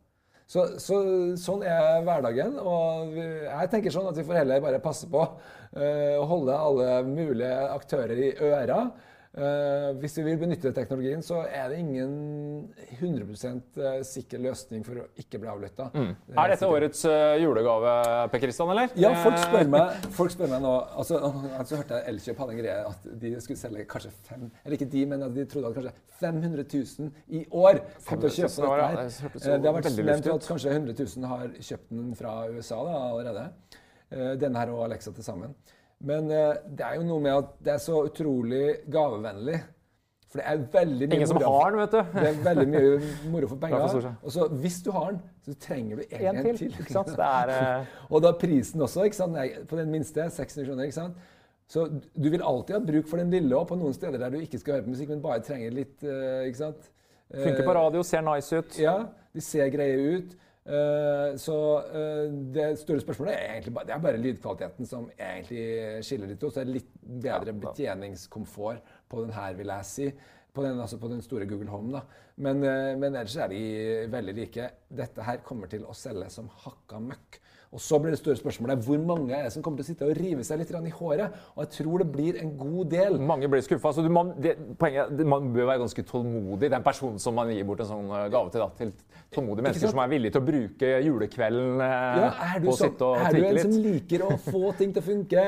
[0.47, 0.97] Så, så,
[1.39, 2.55] sånn er hverdagen.
[2.61, 5.23] Og vi, jeg tenker sånn at vi får heller bare passe på
[5.75, 8.85] eh, å holde alle mulige aktører i øra.
[9.37, 12.13] Eh, hvis vi vil benytte teknologien, så er det ingen
[12.97, 15.91] 100 sikker løsning for å ikke bli avlytta.
[15.93, 16.15] Mm.
[16.33, 17.93] Er dette årets eh, julegave,
[18.33, 18.89] Per Kristian, eller?
[18.97, 21.21] Ja, folk spør meg, folk spør meg nå altså,
[21.59, 24.89] altså hørte jeg Elkjøp hadde en greie at de skulle selge kanskje fem Eller ikke
[24.95, 28.89] de, men de trodde at kanskje 500 000 i år kom til å kjøpe dette
[28.89, 28.97] her.
[28.97, 32.99] det Eh, har vært nevnt at kanskje 100 000 har kjøpt den fra USA da,
[33.11, 33.49] allerede.
[34.09, 35.53] Eh, Denne her og Alexa til sammen.
[36.05, 39.61] Men eh, det er jo noe med at det er så utrolig gavevennlig.
[40.27, 42.19] For det er veldig mye Ingen som moro- har den, vet du.
[42.19, 44.09] Det er veldig mye moro for penger.
[44.21, 46.75] Og så hvis du har den, så trenger du egentlig En til.
[46.83, 47.13] Ikke sant?
[47.15, 47.95] Det er uh...
[48.13, 49.37] og da prisen også, ikke sant?
[49.37, 50.89] Nei, på den minste, 600 kroner.
[50.89, 51.25] ikke sant?
[51.67, 54.37] Så du vil alltid ha bruk for den lille òg, på noen steder der du
[54.39, 56.91] ikke skal høre på musikk, men bare trenger litt eh, ikke sant?
[57.33, 58.77] Funker på radio, ser nice ut.
[58.79, 58.93] Ja,
[59.35, 60.35] de ser greie ut.
[60.67, 61.57] Eh, så
[61.95, 66.35] eh, det store spørsmålet er egentlig bare, det er bare lydkvaliteten som egentlig skiller de
[66.39, 66.49] to.
[66.51, 66.89] Så det er litt
[67.27, 70.09] bedre betjeningskomfort på den her, vil jeg si.
[70.57, 71.93] På den, altså på den store Google Home.
[71.93, 72.01] da.
[72.43, 73.61] Men, eh, men ellers er de
[74.11, 74.69] veldig like.
[74.89, 77.39] Dette her kommer til å selge som hakka møkk.
[77.75, 80.07] Og så blir det store spørsmålet hvor mange er det som kommer til å sitte
[80.07, 81.35] og rive seg litt i håret.
[81.55, 83.19] Og jeg tror det blir en god del.
[83.19, 83.91] Mange blir skuffa.
[83.93, 86.71] Så du, man, det, poenget, man bør være ganske tålmodig.
[86.71, 88.63] Den personen som man gir bort en sånn eh, gave til.
[88.63, 88.93] Da, til
[89.33, 92.29] tålmodige mennesker som er villige til å bruke julekvelden eh, Ja,
[92.63, 95.07] på å sånn, sitte og er du en som liker å få ting til å
[95.07, 95.43] funke,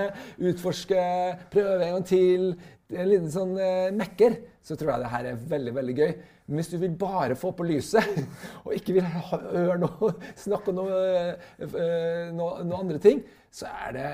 [0.51, 1.05] utforske,
[1.53, 2.49] prøve en gang til,
[2.89, 6.13] en liten sånn uh, mekker, så tror jeg det her er veldig veldig gøy.
[6.49, 8.25] Men hvis du vil bare få på lyset,
[8.65, 10.11] og ikke vil høre noe
[10.45, 10.99] snakke om noe,
[11.61, 13.21] eh, noe, noe andre ting,
[13.53, 14.11] så er det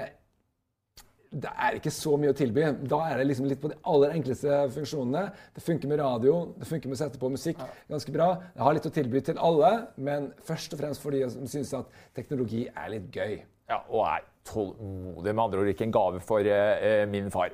[1.35, 2.63] det er ikke så mye å tilby.
[2.87, 5.25] Da er det liksom litt på de aller enkleste funksjonene.
[5.55, 7.59] Det funker med radio, det funker med å sette på musikk
[7.91, 8.29] ganske bra.
[8.55, 11.73] Det har litt å tilby til alle, men først og fremst for de som syns
[11.75, 13.41] at teknologi er litt gøy.
[13.67, 15.33] Ja, og er tålmodig.
[15.33, 17.51] Med andre ord ikke en gave for eh, eh, min far.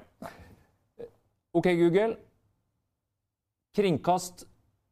[1.57, 2.13] OK, Google.
[3.75, 4.45] Kringkast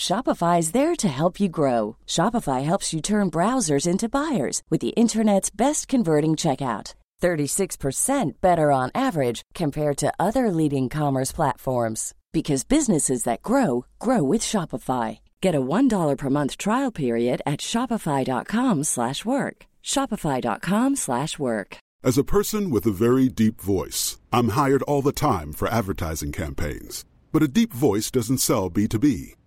[0.00, 1.98] Shopify is there to help you grow.
[2.06, 6.94] Shopify helps you turn browsers into buyers with the internet's best converting checkout.
[7.20, 14.22] 36% better on average compared to other leading commerce platforms because businesses that grow grow
[14.22, 15.18] with Shopify.
[15.42, 19.56] Get a $1 per month trial period at shopify.com/work.
[19.82, 21.70] shopify.com/work.
[22.02, 26.32] As a person with a very deep voice, I'm hired all the time for advertising
[26.32, 27.04] campaigns.
[27.32, 29.34] But a deep voice doesn't sell B2B,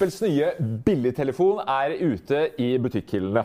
[0.00, 0.46] Apples nye
[0.80, 3.42] billigtelefon er ute i butikkhyllene.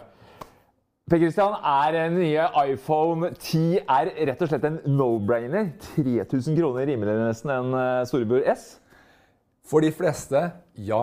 [1.12, 5.74] Per Christian, er den nye iPhone 10R rett og slett en no-brainer?
[5.98, 8.64] 3000 kroner rimeligere nesten enn eh, storebror S?
[9.68, 10.46] For de fleste,
[10.80, 11.02] ja.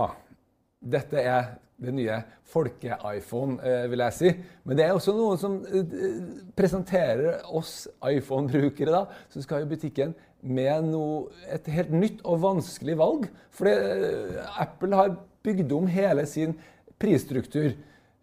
[0.81, 1.51] Dette er
[1.85, 2.17] det nye
[2.49, 4.33] folke-iPhone, eh, vil jeg si.
[4.65, 6.23] Men det er også noen som eh,
[6.57, 9.03] presenterer oss iPhone-brukere
[9.35, 13.29] som skal i butikken, med noe, et helt nytt og vanskelig valg.
[13.53, 15.13] For Apple har
[15.45, 16.55] bygd om hele sin
[17.03, 17.73] prisstruktur.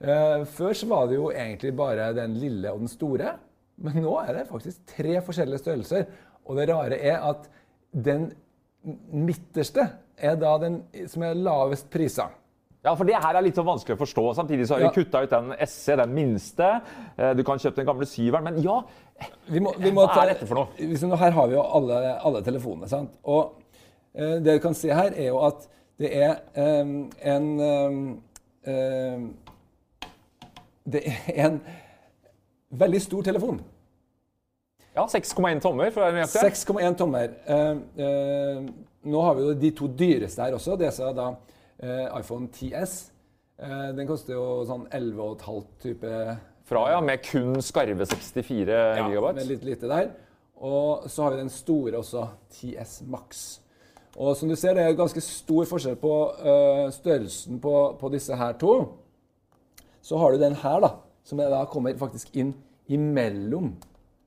[0.01, 3.35] Eh, før så var det jo egentlig bare den lille og den store.
[3.79, 6.05] Men nå er det faktisk tre forskjellige størrelser.
[6.47, 7.49] Og det rare er at
[7.93, 8.29] den
[9.11, 9.85] midterste
[10.19, 12.29] er da den som er lavest prisa.
[12.83, 14.23] Ja, for det her er litt så vanskelig å forstå.
[14.37, 14.89] Samtidig så har Ja.
[14.89, 16.81] vi kutta ut den SC, den minste.
[17.17, 18.81] Eh, Du kan kjøpe den gamle syveren, men ja
[19.49, 21.17] Vi må, vi må Hva er dette for noe?
[21.17, 22.87] Her har vi jo alle, alle telefonene.
[22.87, 23.11] sant?
[23.25, 23.53] Og
[24.15, 25.67] eh, det du kan se her, er jo at
[25.99, 26.39] det er
[26.81, 29.33] um, en um,
[30.89, 31.59] Det er en
[32.69, 33.59] veldig stor telefon.
[34.95, 36.41] Ja, 6,1 tommer, for å være nøyaktig.
[36.49, 37.35] 6,1 tommer.
[39.07, 40.75] Nå har vi jo de to dyreste her også.
[40.79, 41.29] Det er da
[41.79, 42.95] eh, iPhone 10S.
[43.59, 46.11] Eh, den koster jo sånn 11,5 type
[46.69, 49.39] Fra, ja, med kun skarve 64 Ja, gigabyte.
[49.39, 50.11] med litt lite der.
[50.59, 52.27] Og så har vi den store også,
[52.59, 53.61] 10S Max.
[54.19, 58.35] Og som du ser, det er ganske stor forskjell på uh, størrelsen på, på disse
[58.35, 58.73] her to.
[60.03, 60.89] Så har du den her, da,
[61.23, 62.51] som er da kommer faktisk inn
[62.91, 63.71] imellom.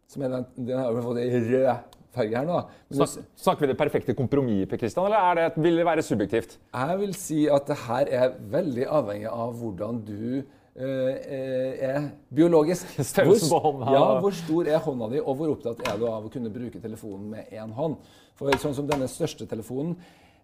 [0.09, 1.69] Som er den, den har fått en rød
[2.13, 2.63] farge her nå.
[2.93, 6.05] Men du, snakker vi det perfekte kompromisset, Per Christian, eller er det, vil det være
[6.07, 6.59] subjektivt?
[6.73, 12.93] jeg vil si at det her er veldig avhengig av hvordan du øh, er biologisk.
[13.17, 13.93] Hvor- hånda.
[13.97, 16.81] Ja, hvor stor er hånda di, og hvor opptatt er du av å kunne bruke
[16.81, 17.97] telefonen med én hånd?
[18.39, 19.95] For sånn som denne største telefonen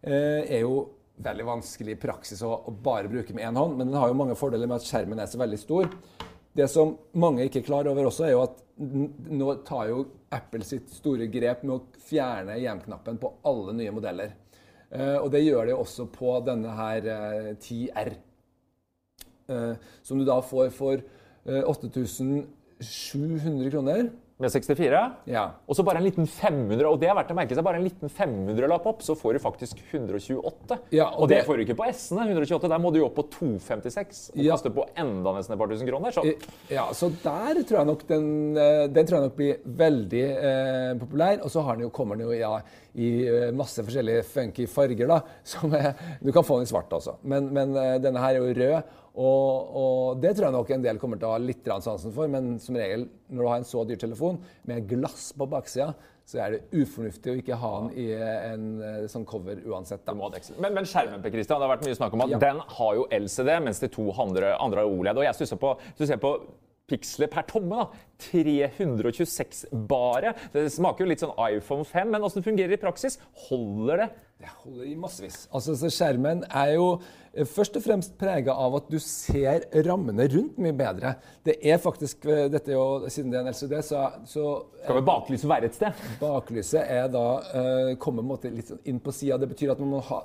[0.03, 0.87] eh, er jo
[1.25, 4.37] veldig vanskelig i praksis å, bare bruke med én hånd, men den har jo mange
[4.39, 5.89] fordeler med at skjermen er så veldig stor.
[6.59, 10.65] Det som mange ikke er klar over også, er jo at nå tar jo Apple
[10.67, 14.31] sitt store grep med å fjerne hjem-knappen på alle nye modeller.
[14.91, 18.11] Eh, og det gjør de også på denne her eh, 10R.
[19.49, 24.11] Eh, som du da får for eh, 8700 kroner.
[24.39, 24.99] Med 64.
[25.27, 25.41] Ja.
[25.67, 27.87] Og så bare en liten 500, og det er verdt å merke seg, bare en
[27.89, 30.77] liten 500-lapp opp, så får du faktisk 128.
[30.95, 32.23] Ja, og, og det det- får du ikke på S-ene.
[32.29, 34.31] 128, Der må du jo opp på 256.
[34.37, 34.53] Og Ja.
[34.55, 36.13] koster på enda nesten et par tusen kroner.
[36.15, 36.23] Så
[36.71, 40.95] Ja, så der tror jeg nok den, eh, den tror jeg nok blir veldig eh,
[41.03, 41.43] populær.
[41.43, 42.61] Og så har den jo, kommer den jo ja,
[42.95, 45.21] i eh, masse forskjellige funky farger, da.
[45.45, 47.17] Som du kan få den i svart også.
[47.25, 48.83] Men, men eh, denne her er jo rød.
[49.19, 52.31] Og, og det tror jeg nok en del kommer til å ha litt sansen for.
[52.31, 54.39] Men som regel, når du har en så dyr telefon
[54.71, 55.91] med glass på baksida,
[56.29, 60.05] så er det ufornuftig å ikke ha den i en eh, sånn cover uansett.
[60.61, 62.41] Men, men skjermen på Christian, det har vært mye snakk om at Ja.
[62.43, 65.17] den har jo LCD, mens de to andre, andre har OLED.
[65.23, 66.35] Og jeg stusser på, hvis du ser på
[66.89, 68.05] piksler per tomme, da.
[68.19, 70.35] 326 bare.
[70.55, 73.21] Det smaker jo litt sånn iPhone 5, men åssen fungerer det i praksis?
[73.49, 74.09] Holder det?
[74.39, 75.49] Det holder i massevis.
[75.51, 76.85] Altså, så skjermen er jo
[77.33, 81.17] eh, først og fremst prega av at du ser rammene rundt mye bedre.
[81.47, 84.45] Det er faktisk eh, dette jo, Siden det er en LCD, så, så
[84.85, 86.07] Skal vel baklyset være et sted?
[86.23, 89.41] Baklyset er da, uh, kommer på en måte litt sånn inn på sida.
[89.43, 90.23] Det betyr at man må ha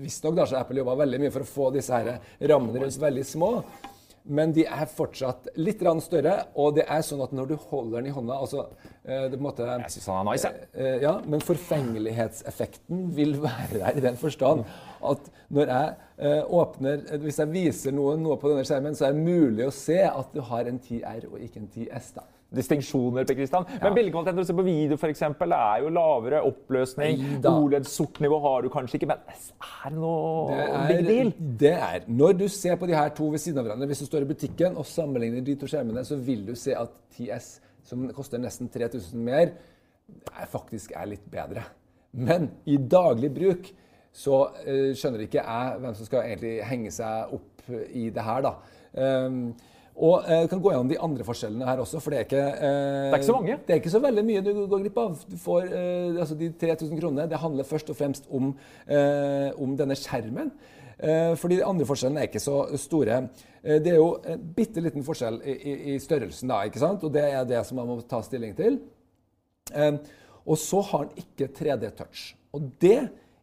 [0.00, 3.52] Visstnok har Apple jobba veldig mye for å få disse her rammene rundt veldig små.
[4.24, 8.06] Men de er fortsatt litt større, og det er sånn at når du holder den
[8.06, 8.68] i hånda altså,
[9.04, 10.68] eh, det på en måte, Jeg syns han er nice, jeg.
[10.74, 14.64] Eh, Ja, men forfengelighetseffekten vil være der i den forstand
[15.02, 19.08] at når jeg eh, åpner eh, Hvis jeg viser noen noe på denne skjermen, så
[19.08, 22.14] er det mulig å se at du har en 10R og ikke en 10S.
[22.14, 22.22] da.
[22.56, 23.66] Distinksjoner, Per Christian.
[23.82, 27.22] Men bildekvaliteten når du ser på video, for eksempel, er jo lavere oppløsning.
[27.48, 31.34] OLED-sort nivå har du kanskje ikke, men er noe Det big deal?
[31.62, 34.08] det er Når du ser på de her to ved siden av hverandre, hvis du
[34.08, 37.52] står i butikken og sammenligner de to skjermene, så vil du se at 10S,
[37.84, 39.54] som koster nesten 3000 mer,
[40.32, 41.64] er faktisk er litt bedre.
[42.12, 43.70] Men i daglig bruk
[44.12, 48.44] så eh, skjønner ikke jeg hvem som skal egentlig henge seg opp i det her,
[48.44, 48.56] da.
[48.92, 49.54] Um,
[49.92, 52.62] og eh, kan gå gjennom de andre forskjellene her også, for det er ikke eh,
[52.64, 53.56] Det er ikke så mange.
[53.66, 55.24] Det er ikke så veldig mye du går glipp av.
[55.28, 57.26] Du får eh, altså de 3000 kronene.
[57.28, 58.54] Det handler først og fremst om,
[58.88, 60.48] eh, om denne skjermen.
[60.96, 63.20] Eh, fordi de andre forskjellene er ikke så store.
[63.60, 67.04] Eh, det er jo en bitte liten forskjell i, i, i størrelsen, da, ikke sant?
[67.04, 68.80] og det er det som man må ta stilling til.
[70.42, 72.32] Og så har den ikke 3D-touch.
[72.56, 72.98] Og det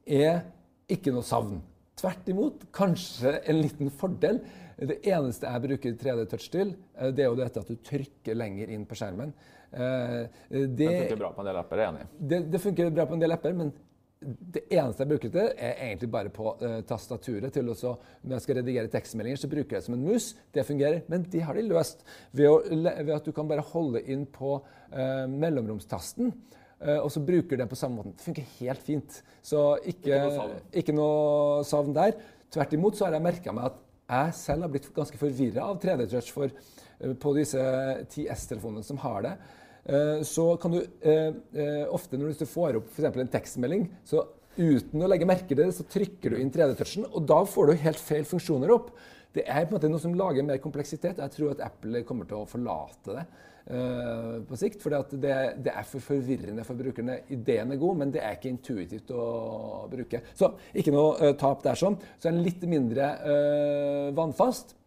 [0.06, 0.42] er
[0.90, 1.62] ikke noe savn.
[2.00, 4.42] Tvert imot, kanskje en liten fordel.
[4.80, 8.70] Det eneste jeg bruker 3D-touch til, eh, det er jo dette at du trykker lenger
[8.72, 9.34] inn på skjermen.
[9.74, 12.08] Eh, Det, Det funker bra på en del apper, jeg er enig.
[12.08, 12.28] i.
[12.32, 13.74] det, det funker bra på en del apper, men
[14.20, 17.54] det eneste jeg bruker det til, er egentlig bare på eh, tastaturet.
[17.54, 20.36] til også, Når jeg skal redigere tekstmeldinger, så bruker jeg det som en mus.
[20.54, 21.02] Det fungerer.
[21.08, 24.58] Men det har de løst ved, å, ved at du kan bare holde inn på
[24.60, 26.34] uh, mellomromstasten.
[26.84, 28.12] Uh, og så bruker den på samme måten.
[28.18, 29.22] Det funker helt fint.
[29.42, 30.60] Så ikke, Ikke noe savn.
[30.84, 32.20] ikke noe savn der.
[32.52, 35.80] Tvert imot så har jeg merka meg at jeg selv har blitt ganske forvirra av
[35.82, 37.62] 3D-touch for eh, på disse
[38.10, 39.36] 10S-telefonene som har det.
[39.86, 44.26] Eh, så kan du eh, ofte når du får opp eksempel en tekstmelding, så
[44.60, 47.84] uten å legge merke til det, så trykker du inn 3D-touchen, og da får du
[47.86, 48.92] helt feil funksjoner opp.
[49.36, 51.22] Det er på en måte noe som lager mer kompleksitet.
[51.22, 53.26] Jeg tror at Apple kommer til å forlate det
[53.70, 54.82] uh, på sikt.
[54.82, 57.20] For det, det er for forvirrende for brukerne.
[57.36, 60.24] Ideen er god, men det er ikke intuitivt å bruke.
[60.34, 62.00] Så ikke noe uh, tap der sånn.
[62.18, 64.79] Så er den litt mindre uh, vannfast.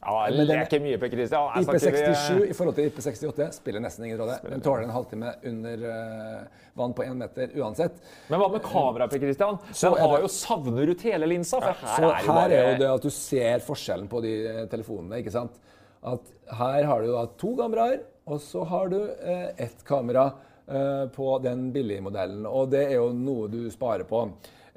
[0.00, 1.48] Ja, Men det er ikke mye, på Christian.
[1.52, 4.38] Her IP67 i forhold til IP68 spiller nesten ingen rolle.
[4.48, 7.98] Den tåler en halvtime under eh, vann på én meter uansett.
[8.30, 9.58] Men hva med kamera, Per Christian?
[9.60, 11.60] Den er har det- jo savner ut hele linsa.
[11.60, 14.32] For her Så er jo bare er jo det at du ser forskjellen på de
[14.46, 15.18] eh, telefonene.
[15.20, 15.60] ikke sant?
[16.02, 20.30] At her har du da to kameraer, og så har du eh, ett kamera
[20.66, 22.46] eh, på den billige modellen.
[22.48, 24.30] Og det er jo noe du sparer på.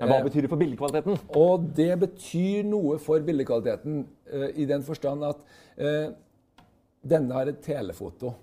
[0.07, 1.19] Hva Eh, betyr det for bildekvaliteten?
[1.39, 5.43] og det betyr noe for bildekvaliteten eh, i den forstand at
[5.77, 6.11] eh,
[7.03, 8.33] denne har et telefoto.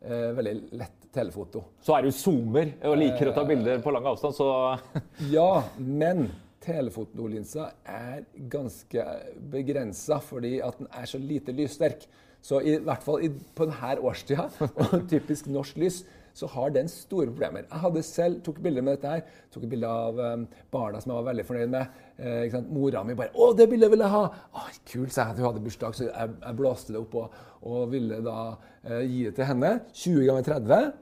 [0.00, 1.60] Veldig lett telefoto.
[1.84, 4.78] Så er du zoomer og liker å ta bilder på lang avstand, så
[5.34, 6.30] Ja, men
[6.64, 9.04] telefotolinsa er ganske
[9.52, 12.06] begrensa fordi at den er så lite lyssterk.
[12.40, 14.46] Så i hvert fall på denne årstida,
[14.86, 16.00] og typisk norsk lys,
[16.34, 17.66] så har den store problemer.
[17.66, 19.22] Jeg hadde selv, tok bilder med dette her.
[19.52, 22.00] Tok et bilde av um, barna som jeg var veldig fornøyd med.
[22.16, 22.72] Eh, ikke sant?
[22.74, 25.38] Mora mi bare 'Å, det bildet vil jeg ha!' Å, kult, sa jeg.
[25.38, 28.36] Hun hadde bursdag, så jeg, jeg blåste det opp og, og ville da
[28.84, 29.72] eh, gi det til henne.
[29.92, 30.92] 20 ganger 30.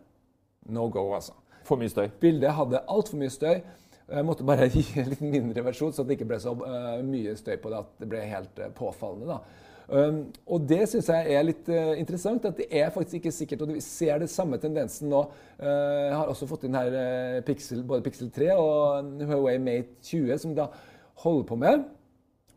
[0.76, 1.34] No go, altså.
[1.64, 2.08] for mye støy.
[2.20, 3.60] Bildet hadde altfor mye støy.
[4.08, 7.34] Jeg måtte bare gi en litt mindre versjon, så det ikke ble så uh, mye
[7.36, 9.36] støy på det at det ble helt uh, påfallende.
[9.36, 9.66] da.
[9.88, 12.44] Og det syns jeg er litt eh, interessant.
[12.44, 13.64] At det er faktisk ikke sikkert.
[13.64, 15.22] Og vi ser det samme tendensen nå.
[15.56, 19.96] Eh, jeg har også fått inn her eh, Pixel, både Pixel 3 og Huawei Mate
[20.04, 20.68] 20, som da
[21.24, 21.86] holder på med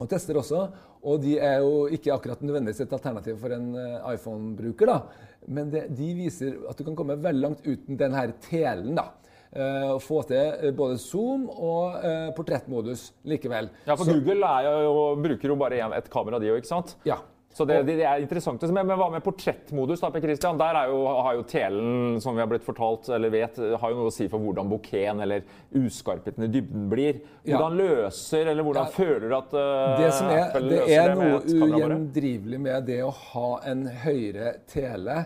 [0.01, 0.65] og tester også.
[1.07, 3.71] Og de er jo ikke akkurat nødvendigvis et alternativ for en
[4.11, 4.89] iPhone-bruker.
[4.89, 5.29] da.
[5.47, 8.97] Men det, de viser at du kan komme veldig langt uten den her telen.
[8.97, 9.07] da.
[9.51, 13.67] Eh, og få til eh, både zoom og eh, portrettmodus likevel.
[13.83, 16.95] Ja, for Så- Google er jo, bruker jo bare et kamera, de òg, ikke sant?
[17.03, 17.17] Ja.
[17.51, 18.61] Så det, det, er interessant.
[18.63, 18.71] å.
[18.71, 19.99] Men, hva med portrettmodus?
[19.99, 20.55] da, Per Christian?
[20.55, 23.97] Der er jo, har jo telen, som vi har blitt fortalt, eller vet, har jo
[23.97, 25.43] noe å si for hvordan bokeen eller
[25.75, 27.19] uskarpheten i dybden blir.
[27.43, 27.57] Ja.
[27.57, 28.95] Hvordan løser, eller hvordan Ja.
[28.95, 33.11] føler du at uh, Det som er, Apple det er noe ugjendrivelig med det å
[33.11, 35.25] ha en høyere tele,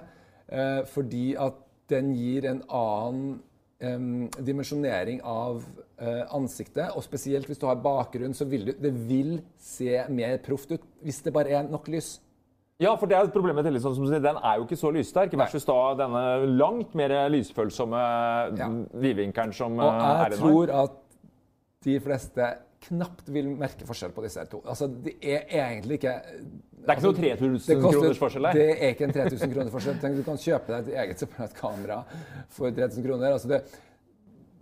[0.50, 1.62] uh, fordi at
[1.94, 3.36] den gir en annen
[3.86, 5.62] em, dimensjonering av
[6.02, 6.92] uh, ansiktet.
[6.96, 10.86] Og spesielt hvis du har bakgrunn, så vil du, det vil se mer proft ut
[11.06, 12.16] hvis det bare er nok lys.
[12.82, 13.96] Ja, for det er et problem med telefonen.
[13.96, 15.32] som sier, Den er jo ikke så lyssterk.
[15.40, 16.24] Versus da denne
[16.58, 18.02] langt mer lysfølsomme
[18.58, 18.68] Ja.
[18.94, 20.92] vidvinkelen som Og eh, er jeg i Og jeg tror at
[21.86, 22.50] de fleste
[22.90, 24.62] knapt vil merke forskjell på disse her to.
[24.66, 26.14] Altså, det er egentlig ikke
[26.86, 28.60] Det er ikke noe 3000 kroners forskjell der.
[28.60, 29.98] Det er ikke en 3000 kroners forskjell.
[30.04, 32.00] Tenk, du kan kjøpe deg et eget separat kamera
[32.54, 33.34] for 3000 kroner.
[33.36, 33.62] Altså, det,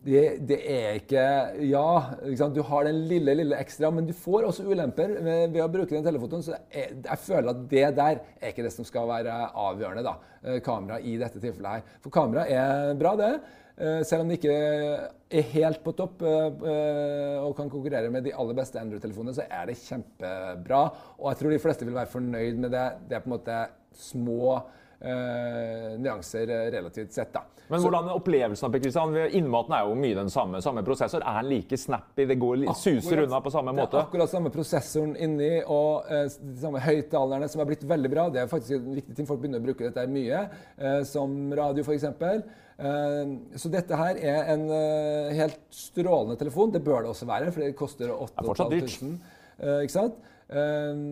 [0.03, 1.25] det, det er ikke
[1.69, 1.85] Ja,
[2.27, 5.69] ikke du har den lille, lille ekstra, men du får også ulemper ved, ved å
[5.71, 6.43] bruke den telefotoen.
[6.43, 10.15] Så jeg, jeg føler at det der er ikke det som skal være avgjørende, da.
[10.43, 11.99] eh, Kamera i dette tilfellet her.
[12.03, 13.33] For kamera er bra, det.
[13.73, 18.35] Eh, Selv om de ikke er helt på topp eh, og kan konkurrere med de
[18.37, 20.83] aller beste Android-telefonene, så er det kjempebra.
[21.19, 22.85] Og jeg tror de fleste vil være fornøyd med det.
[23.09, 23.59] Det er på en måte
[23.97, 24.59] små
[25.03, 27.41] eh, nyanser eh, relativt sett, da.
[27.69, 29.13] Men Så- hvordan er opplevelsen av Per Christian?
[29.39, 30.61] Innmaten er jo mye den samme.
[30.61, 31.21] Samme prosessor.
[31.25, 32.25] Er den like snappy?
[32.27, 33.91] Det går, litt- suser unna på samme måte?
[33.91, 38.11] Det er akkurat samme prosessoren inni og eh, de samme høyttalerne som har blitt veldig
[38.11, 38.29] bra.
[38.29, 39.25] Det er faktisk en viktig ting.
[39.29, 42.03] Folk begynner å bruke dette mye, eh, som radio f.eks.
[42.03, 46.71] Eh, så dette her er en eh, helt strålende telefon.
[46.73, 48.89] Det bør det også være, for det koster er fortsatt dyrt.
[48.91, 49.19] 8500.
[49.63, 50.15] Eh, ikke sant?
[50.53, 51.03] Eh,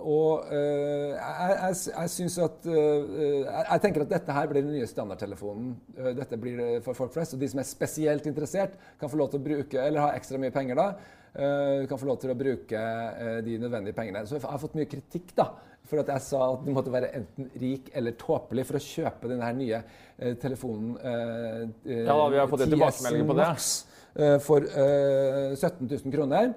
[0.00, 3.08] og eh, jeg, jeg, jeg syns at eh,
[3.44, 5.72] jeg, jeg tenker at dette her blir den nye standardtelefonen.
[5.98, 7.34] Eh, dette blir det for folk flest.
[7.36, 10.40] Og de som er spesielt interessert, kan få lov til å bruke, eller ha ekstra
[10.40, 10.86] mye penger da,
[11.34, 14.24] eh, kan få lov til å bruke eh, de nødvendige pengene.
[14.30, 15.50] Så jeg har fått mye kritikk da,
[15.90, 19.28] for at jeg sa at du måtte være enten rik eller tåpelig for å kjøpe
[19.34, 20.94] denne her nye eh, telefonen.
[20.96, 23.52] eh, eh, Ja, da, vi har fått en tilbakemelding på det.
[23.52, 23.70] Max,
[24.16, 26.52] eh, for eh, 17 000 kroner.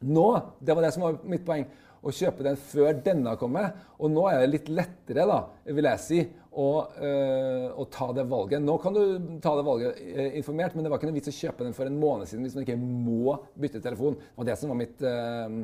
[0.00, 0.26] Nå,
[0.60, 1.66] det var det som var mitt poeng,
[2.00, 3.74] å kjøpe den før denne kommer.
[4.00, 6.20] Og nå er det litt lettere, da, vil jeg si,
[6.50, 6.68] å,
[7.06, 8.64] øh, å ta det valget.
[8.64, 9.02] Nå kan du
[9.44, 11.90] ta det valget eh, informert, men det var ikke noe vits å kjøpe den for
[11.90, 14.16] en måned siden hvis man ikke må bytte telefon.
[14.18, 15.60] Det var det som var mitt øh,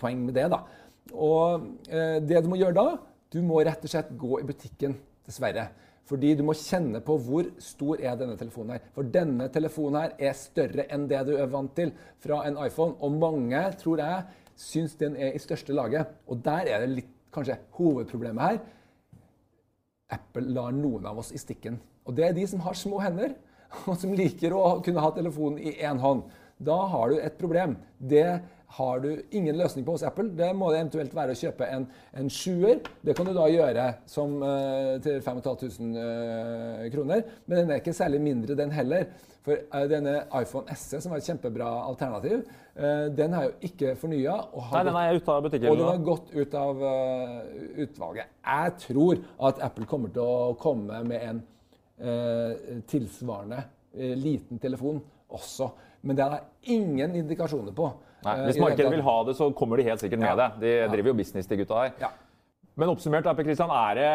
[0.00, 0.64] poeng med det, da.
[1.14, 2.96] Og det du må gjøre da,
[3.30, 4.96] du må rett og slett gå i butikken,
[5.28, 5.68] dessverre.
[6.04, 8.88] Fordi du må kjenne på hvor stor er denne telefonen her.
[8.92, 12.98] For denne telefonen her er større enn det du er vant til fra en iPhone.
[13.00, 14.26] Og mange, tror jeg,
[14.60, 16.12] syns den er i største laget.
[16.28, 18.60] Og der er det litt kanskje hovedproblemet her.
[20.14, 21.80] Apple lar noen av oss i stikken.
[22.04, 23.32] Og det er de som har små hender,
[23.88, 26.26] og som liker å kunne ha telefonen i én hånd.
[26.60, 27.78] Da har du et problem.
[27.98, 28.28] Det
[28.74, 30.32] har du ingen løsning på hos Apple.
[30.34, 31.86] Det må det eventuelt være å kjøpe en,
[32.18, 32.80] en sjuer.
[33.04, 37.22] Det kan du da gjøre som, uh, til 5500 uh, kroner.
[37.46, 39.06] Men den er ikke særlig mindre, den heller.
[39.44, 42.42] For uh, denne iPhone SE, som var et kjempebra alternativ,
[42.74, 44.36] eh, den er jo ikke fornya.
[44.72, 47.34] Nei, den er ute av butikken Og den har gått ut av eh,
[47.84, 48.32] utvalget.
[48.44, 49.20] Jeg tror
[49.50, 51.42] at Apple kommer til å komme med en
[52.00, 53.60] eh, tilsvarende
[53.94, 55.02] eh, liten telefon
[55.34, 55.70] også.
[56.04, 57.92] Men det har jeg ingen indikasjoner på.
[58.24, 60.50] Nei, eh, hvis markedet vil ha det, så kommer de helt sikkert med det.
[60.62, 62.14] De driver jo business, de gutta her.
[62.74, 64.08] Men oppsummert, Per Christian, er det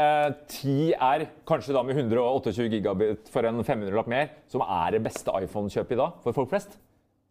[0.51, 5.95] 10R, kanskje da med 128 gigabit for en 500-lapp mer, som er det beste iPhone-kjøpet
[5.95, 6.75] i dag for folk flest?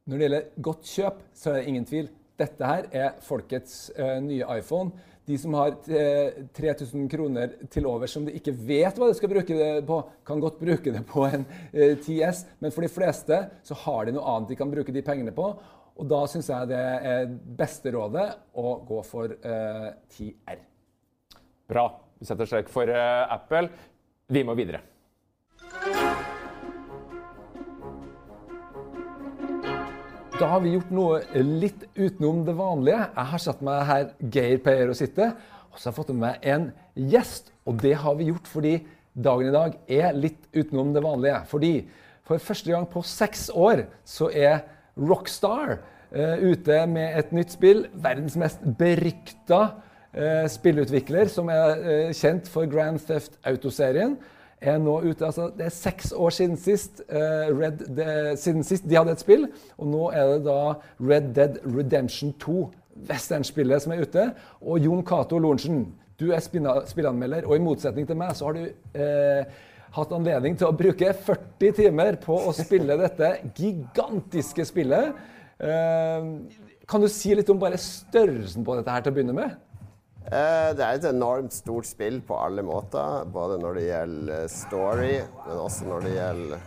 [0.09, 2.09] Når det gjelder godt kjøp, så er det ingen tvil.
[2.41, 4.95] Dette her er folkets uh, nye iPhone.
[5.29, 9.29] De som har eh, 3000 kroner til over som de ikke vet hva de skal
[9.29, 13.43] bruke det på, kan godt bruke det på en eh, 10S, men for de fleste
[13.69, 15.51] så har de noe annet de kan bruke de pengene på.
[15.99, 20.61] Og da syns jeg det er beste rådet å gå for eh, 10R.
[21.69, 21.89] Bra.
[22.19, 23.67] Vi setter strek for eh, Apple.
[24.31, 24.85] Vi må videre.
[30.39, 33.03] Da har vi gjort noe litt utenom det vanlige.
[33.03, 35.33] Jeg har satt meg her Geir pleier å sitte,
[35.73, 36.71] og så har jeg fått med meg en
[37.11, 37.51] gjest.
[37.67, 38.77] Og det har vi gjort fordi
[39.19, 41.43] dagen i dag er litt utenom det vanlige.
[41.51, 41.73] Fordi
[42.23, 44.61] for første gang på seks år så er
[44.99, 45.79] Rockstar
[46.13, 47.87] eh, ute med et nytt spill.
[47.95, 49.61] Verdens mest berykta
[50.13, 54.19] eh, spillutvikler som er eh, kjent for Grand Theft Auto-serien,
[54.59, 58.97] er nå ute altså Det er seks år siden sist, Red, de, siden sist de
[58.99, 59.47] hadde et spill.
[59.79, 60.59] Og nå er det da
[60.99, 62.65] Red Dead Redemption 2,
[63.07, 64.25] westernspillet, som er ute.
[64.59, 65.85] Og Jon Cato Lorentzen,
[66.19, 68.65] du er spillanmelder, og i motsetning til meg så har du
[68.99, 69.59] eh,
[69.97, 75.15] hatt anledning til å bruke 40 timer på å spille dette gigantiske spillet.
[75.59, 76.29] Eh,
[76.89, 79.57] kan du si litt om bare størrelsen på dette her til å begynne med?
[80.29, 83.25] Eh, Det er et enormt stort spill på alle måter.
[83.33, 85.15] Både når det gjelder story,
[85.47, 86.61] men også når det gjelder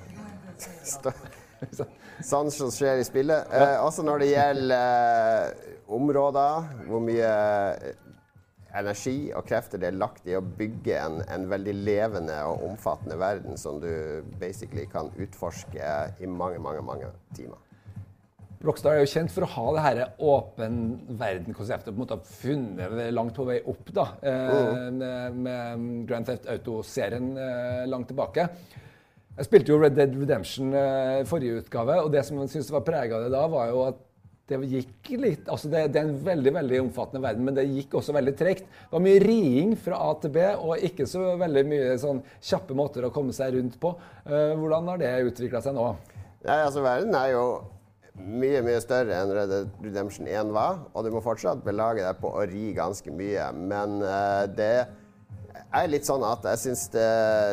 [2.21, 3.49] Sånn som skjer i spillet.
[3.53, 5.53] Eh, også når det gjelder
[5.89, 7.31] områder, hvor mye
[8.77, 13.17] energi og krefter det er lagt i å bygge en, en veldig levende og omfattende
[13.19, 15.91] verden som du basically kan utforske
[16.21, 17.59] i mange, mange, mange timer.
[18.61, 20.75] Rockstar er jo kjent for å ha det her åpen
[21.17, 21.89] verden-konseptet.
[21.89, 27.31] på en måte funnet langt på vei opp da, eh, med, med Grand Theft Auto-serien
[27.41, 28.45] eh, langt tilbake.
[29.39, 32.85] Jeg spilte jo Red Dead Redemption i forrige utgave, og det som jeg syntes var
[32.85, 34.01] prega av det da, var jo at
[34.51, 37.97] det gikk litt altså det, det er en veldig veldig omfattende verden, men det gikk
[37.99, 38.69] også veldig tregt.
[38.69, 42.77] Det var mye riing fra A til B, og ikke så veldig mye sånn kjappe
[42.77, 43.93] måter å komme seg rundt på.
[44.27, 45.91] Uh, hvordan har det utvikla seg nå?
[46.41, 47.45] Nei, altså Verden er jo
[48.21, 50.81] mye mye større enn Red Dead Redemption 1 var.
[50.93, 53.47] Og du må fortsatt belage deg på å ri ganske mye.
[53.55, 54.75] Men uh, det
[55.71, 57.07] er litt sånn at jeg syns det,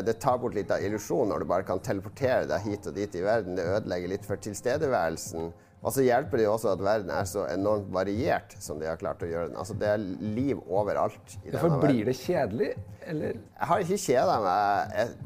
[0.08, 3.18] det tar bort litt av illusjonen når du bare kan teleportere deg hit og dit
[3.18, 3.58] i verden.
[3.58, 5.52] Det ødelegger litt for tilstedeværelsen.
[5.78, 8.98] Og så hjelper det jo også at verden er så enormt variert som de har
[8.98, 9.56] klart å gjøre den.
[9.62, 10.00] Altså Det er
[10.34, 11.36] liv overalt.
[11.44, 11.80] i denne verden.
[11.84, 12.70] blir det kjedelig,
[13.06, 13.36] eller?
[13.38, 15.16] Jeg har ikke kjeda meg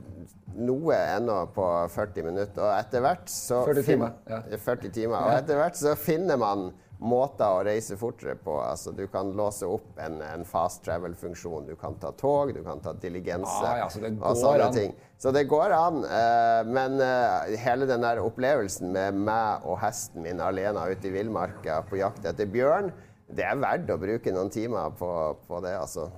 [0.69, 2.61] noe ennå på 40 minutter.
[2.61, 4.43] Og etter hvert så 40 timer, ja.
[4.61, 5.17] 40 timer.
[5.25, 6.67] Og etter hvert så finner man
[7.03, 8.55] måter å reise fortere på.
[8.63, 11.67] Altså, du kan låse opp en, en fast travel-funksjon.
[11.69, 14.77] Du kan ta tog, du kan ta diligense Ah, ja, så det og sånne an.
[14.77, 14.97] ting.
[15.23, 16.03] Så det går an.
[16.07, 21.15] Uh, men uh, hele den der opplevelsen med meg og hesten min alene ute i
[21.15, 22.93] villmarka på jakt etter bjørn,
[23.33, 25.09] det er verdt å bruke noen timer på,
[25.47, 26.11] på det, altså.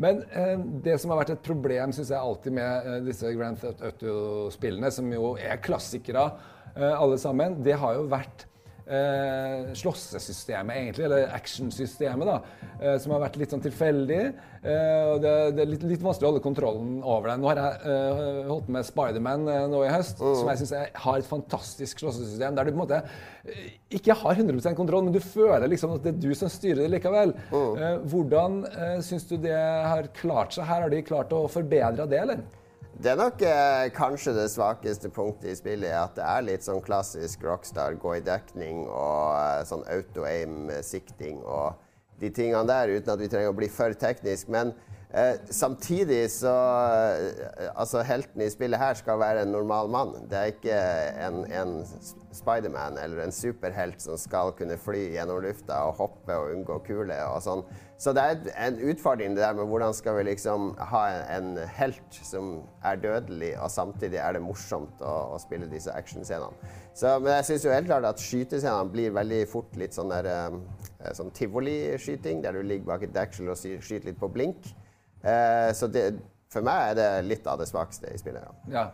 [0.00, 3.58] Men eh, det som har vært et problem synes jeg alltid med eh, disse Grand
[3.60, 6.30] Theft Auto-spillene, som jo er klassikere
[6.72, 8.46] eh, alle sammen, det har jo vært
[8.90, 14.20] eh, slåssesystemet, egentlig, eller actionsystemet, da, eh, som har vært litt sånn tilfeldig.
[14.60, 17.36] Eh, og det, det er litt, litt vanskelig å holde kontrollen over det.
[17.40, 20.74] Nå har jeg eh, holdt med Spiderman eh, nå i høst, som jeg syns
[21.06, 23.00] har et fantastisk slåssesystem, der du på en måte
[23.46, 23.66] eh,
[24.00, 26.92] ikke har 100% kontroll, men du føler liksom at det er du som styrer det
[26.98, 27.32] likevel.
[27.80, 30.84] Eh, hvordan eh, syns du det har klart seg her?
[30.84, 32.44] Har de klart å forbedre det, eller?
[33.00, 36.82] Det er nok eh, kanskje det svakeste punktet i spillet, at det er litt sånn
[36.84, 41.78] klassisk Rockstar, gå i dekning og eh, sånn auto-aim-sikting og
[42.20, 44.52] de tingene der, uten at vi trenger å bli for teknisk.
[44.52, 44.74] Men
[45.16, 50.12] eh, samtidig så eh, Altså, helten i spillet her skal være en normal mann.
[50.28, 50.80] Det er ikke
[51.24, 51.78] en, en
[52.36, 57.24] Spiderman eller en superhelt som skal kunne fly gjennom lufta og hoppe og unngå kuler
[57.30, 57.64] og sånn.
[58.00, 61.02] Så det er en utfordring det der med hvordan skal vi liksom ha
[61.36, 66.56] en, helt som er dødelig, og samtidig er det morsomt å, å spille disse actionscenene.
[67.20, 71.12] Men jeg syns jo helt klart at skytescenene blir veldig fort litt sånn der eh,
[71.16, 74.72] sånn tivoliskyting, der du ligger bak et deksel og skyter litt på blink.
[75.20, 76.06] Eh, så det,
[76.48, 78.48] for meg er det litt av det svakeste i spillet.
[78.48, 78.80] ja.
[78.80, 78.88] Ja.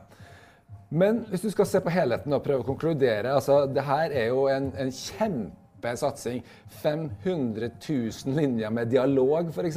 [0.90, 4.28] Men hvis du skal se på helheten og prøve å konkludere altså Det her er
[4.30, 4.92] jo en, en
[5.76, 6.42] kjempesatsing.
[6.82, 9.76] 500 000 linjer med dialog, f.eks.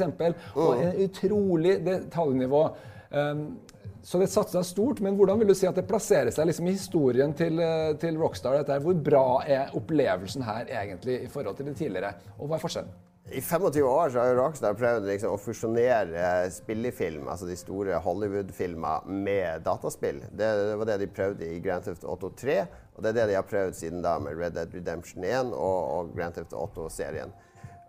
[0.54, 2.68] Og en utrolig detaljnivå.
[3.10, 3.58] Um,
[4.02, 6.72] så det satsa stort, men hvordan vil du si at det plasserer seg liksom i
[6.72, 8.62] historien til, eh, til Rockstar?
[8.80, 12.14] Hvor bra er opplevelsen her egentlig i forhold til det tidligere?
[12.38, 12.94] Og hva er forskjellen?
[13.32, 19.62] I 25 år har Rockstar prøvd liksom, å fusjonere spillefilm, altså de store Hollywood-filmer, med
[19.62, 20.18] dataspill.
[20.34, 22.56] Det, det var det de prøvde i Grand Theft Auto 3,
[22.96, 25.78] og det er det de har prøvd siden da med Red Dead Redemption 1 og,
[25.94, 27.30] og Grand Theft Auto-serien.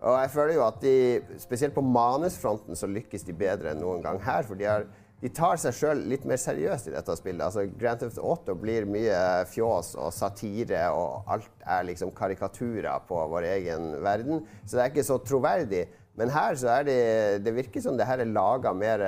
[0.01, 0.93] Og jeg føler jo at de,
[1.41, 4.45] spesielt på manusfronten, så lykkes de bedre enn noen gang her.
[4.45, 4.85] For de, har,
[5.21, 7.43] de tar seg sjøl litt mer seriøst i dette spillet.
[7.45, 9.19] Altså Grand Theft Auto blir mye
[9.51, 14.41] fjås og satire, og alt er liksom karikaturer på vår egen verden.
[14.65, 15.85] Så det er ikke så troverdig.
[16.17, 16.97] Men her så er det
[17.45, 19.05] Det virker som det her er laga mer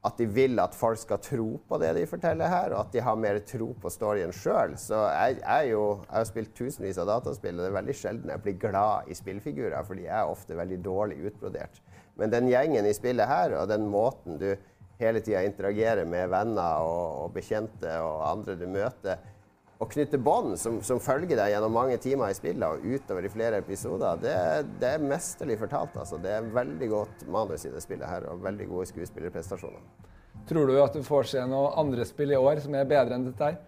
[0.00, 3.02] at de vil at folk skal tro på det de forteller her, og at de
[3.04, 4.72] har mer tro på storyen sjøl.
[4.80, 8.32] Så jeg, jeg, jo, jeg har spilt tusenvis av dataspill, og det er veldig sjelden
[8.32, 11.82] jeg blir glad i spillfigurer, for de er ofte veldig dårlig utbrodert.
[12.16, 14.54] Men den gjengen i spillet her, og den måten du
[15.00, 19.20] hele tida interagere med venner og, og bekjente og andre du møter,
[19.80, 23.32] å knytte bånd som, som følger deg gjennom mange timer i spillet og utover i
[23.32, 24.34] flere episoder, det,
[24.82, 25.96] det er mesterlig fortalt.
[25.96, 26.18] Altså.
[26.20, 29.80] Det er veldig godt manus i det spillet her, og veldig gode skuespillerprestasjoner.
[30.50, 33.26] Tror du at du får se noen andre spill i år som er bedre enn
[33.30, 33.58] dette her?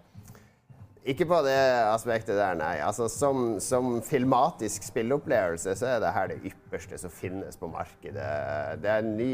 [1.03, 1.57] Ikke på det
[1.89, 2.77] aspektet der, nei.
[2.85, 8.29] Altså, som, som filmatisk spilleopplevelse så er det her det ypperste som finnes på markedet.
[8.79, 9.33] Det er en ny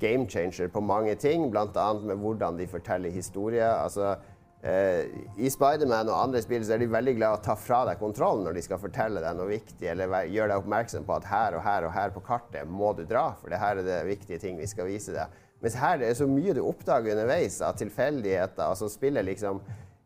[0.00, 1.86] game changer på mange ting, bl.a.
[2.00, 3.70] med hvordan de forteller historier.
[3.70, 4.14] Altså,
[4.62, 7.84] eh, I Spiderman og andre spill så er de veldig glad i å ta fra
[7.88, 11.28] deg kontrollen når de skal fortelle deg noe viktig, eller gjøre deg oppmerksom på at
[11.32, 14.00] her og her og her på kartet må du dra, for det her er det
[14.08, 15.44] viktige ting vi skal vise deg.
[15.62, 18.62] Mens her det er så mye du oppdager underveis av tilfeldigheter.
[18.62, 19.58] altså Spillet liksom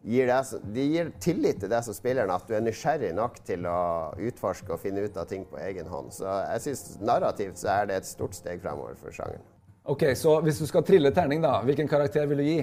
[0.02, 3.66] gir deg, de gir tillit til deg som spilleren, at du er nysgjerrig nok til
[3.70, 3.78] å
[4.18, 6.10] utforske og finne ut av ting på egen hånd.
[6.14, 9.51] Så jeg syns narrativt så er det et stort steg fremover for sjangeren.
[9.84, 12.60] Ok, Så hvis du skal trille terning, da, hvilken karakter vil du gi?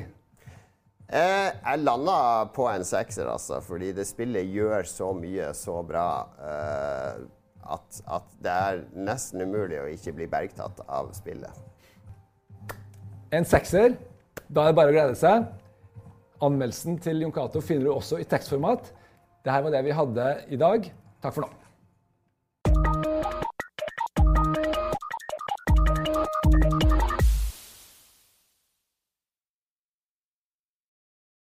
[1.10, 6.06] Eh, jeg landa på en sekser, altså, fordi det spillet gjør så mye så bra
[6.38, 7.24] eh,
[7.66, 11.60] at, at, det er nesten umulig å ikke bli bergtatt av spillet.
[13.36, 13.98] En sekser.
[14.48, 15.50] Da er det bare å glede seg.
[16.46, 18.94] Anmeldelsen til Jon Cato finner du også i tekstformat.
[19.44, 20.88] Dette var det vi hadde i dag.
[21.20, 21.59] Takk for nå.